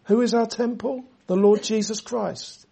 Who 0.05 0.21
is 0.21 0.33
our 0.35 0.47
temple? 0.47 1.05
The 1.27 1.37
Lord 1.37 1.63
Jesus 1.63 2.01
Christ. 2.01 2.67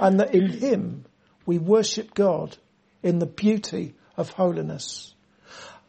And 0.00 0.20
that 0.20 0.34
in 0.34 0.48
Him 0.48 1.04
we 1.44 1.58
worship 1.58 2.14
God 2.14 2.56
in 3.02 3.18
the 3.18 3.26
beauty 3.26 3.94
of 4.16 4.30
holiness. 4.30 5.14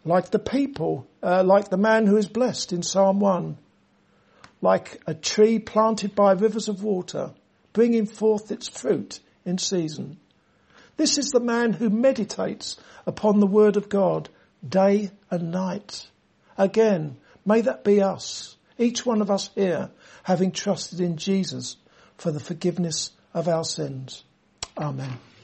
like 0.06 0.32
the 0.32 0.40
people, 0.40 1.06
uh, 1.22 1.44
like 1.44 1.70
the 1.70 1.78
man 1.78 2.06
who 2.08 2.16
is 2.16 2.30
blessed 2.30 2.72
in 2.72 2.82
Psalm 2.82 3.20
1, 3.20 3.58
like 4.62 5.02
a 5.06 5.14
tree 5.14 5.60
planted 5.60 6.16
by 6.16 6.32
rivers 6.32 6.70
of 6.70 6.82
water, 6.82 7.34
bringing 7.74 8.06
forth 8.06 8.50
its 8.50 8.70
fruit 8.70 9.20
in 9.46 9.58
season. 9.58 10.18
This 10.96 11.18
is 11.18 11.30
the 11.30 11.42
man 11.42 11.74
who 11.74 11.90
meditates 11.90 12.78
upon 13.06 13.40
the 13.40 13.48
word 13.48 13.76
of 13.76 13.90
God 13.90 14.30
day 14.68 15.12
and 15.30 15.52
night. 15.52 16.08
Again, 16.58 17.18
may 17.46 17.62
that 17.62 17.84
be 17.84 18.02
us, 18.02 18.56
each 18.78 19.06
one 19.06 19.22
of 19.22 19.30
us 19.30 19.50
here, 19.56 19.92
having 20.24 20.52
trusted 20.52 21.02
in 21.02 21.18
Jesus 21.18 21.78
for 22.18 22.32
the 22.32 22.40
forgiveness 22.40 23.12
of 23.38 23.48
our 23.48 23.64
sins. 23.64 24.24
Amen. 24.78 25.27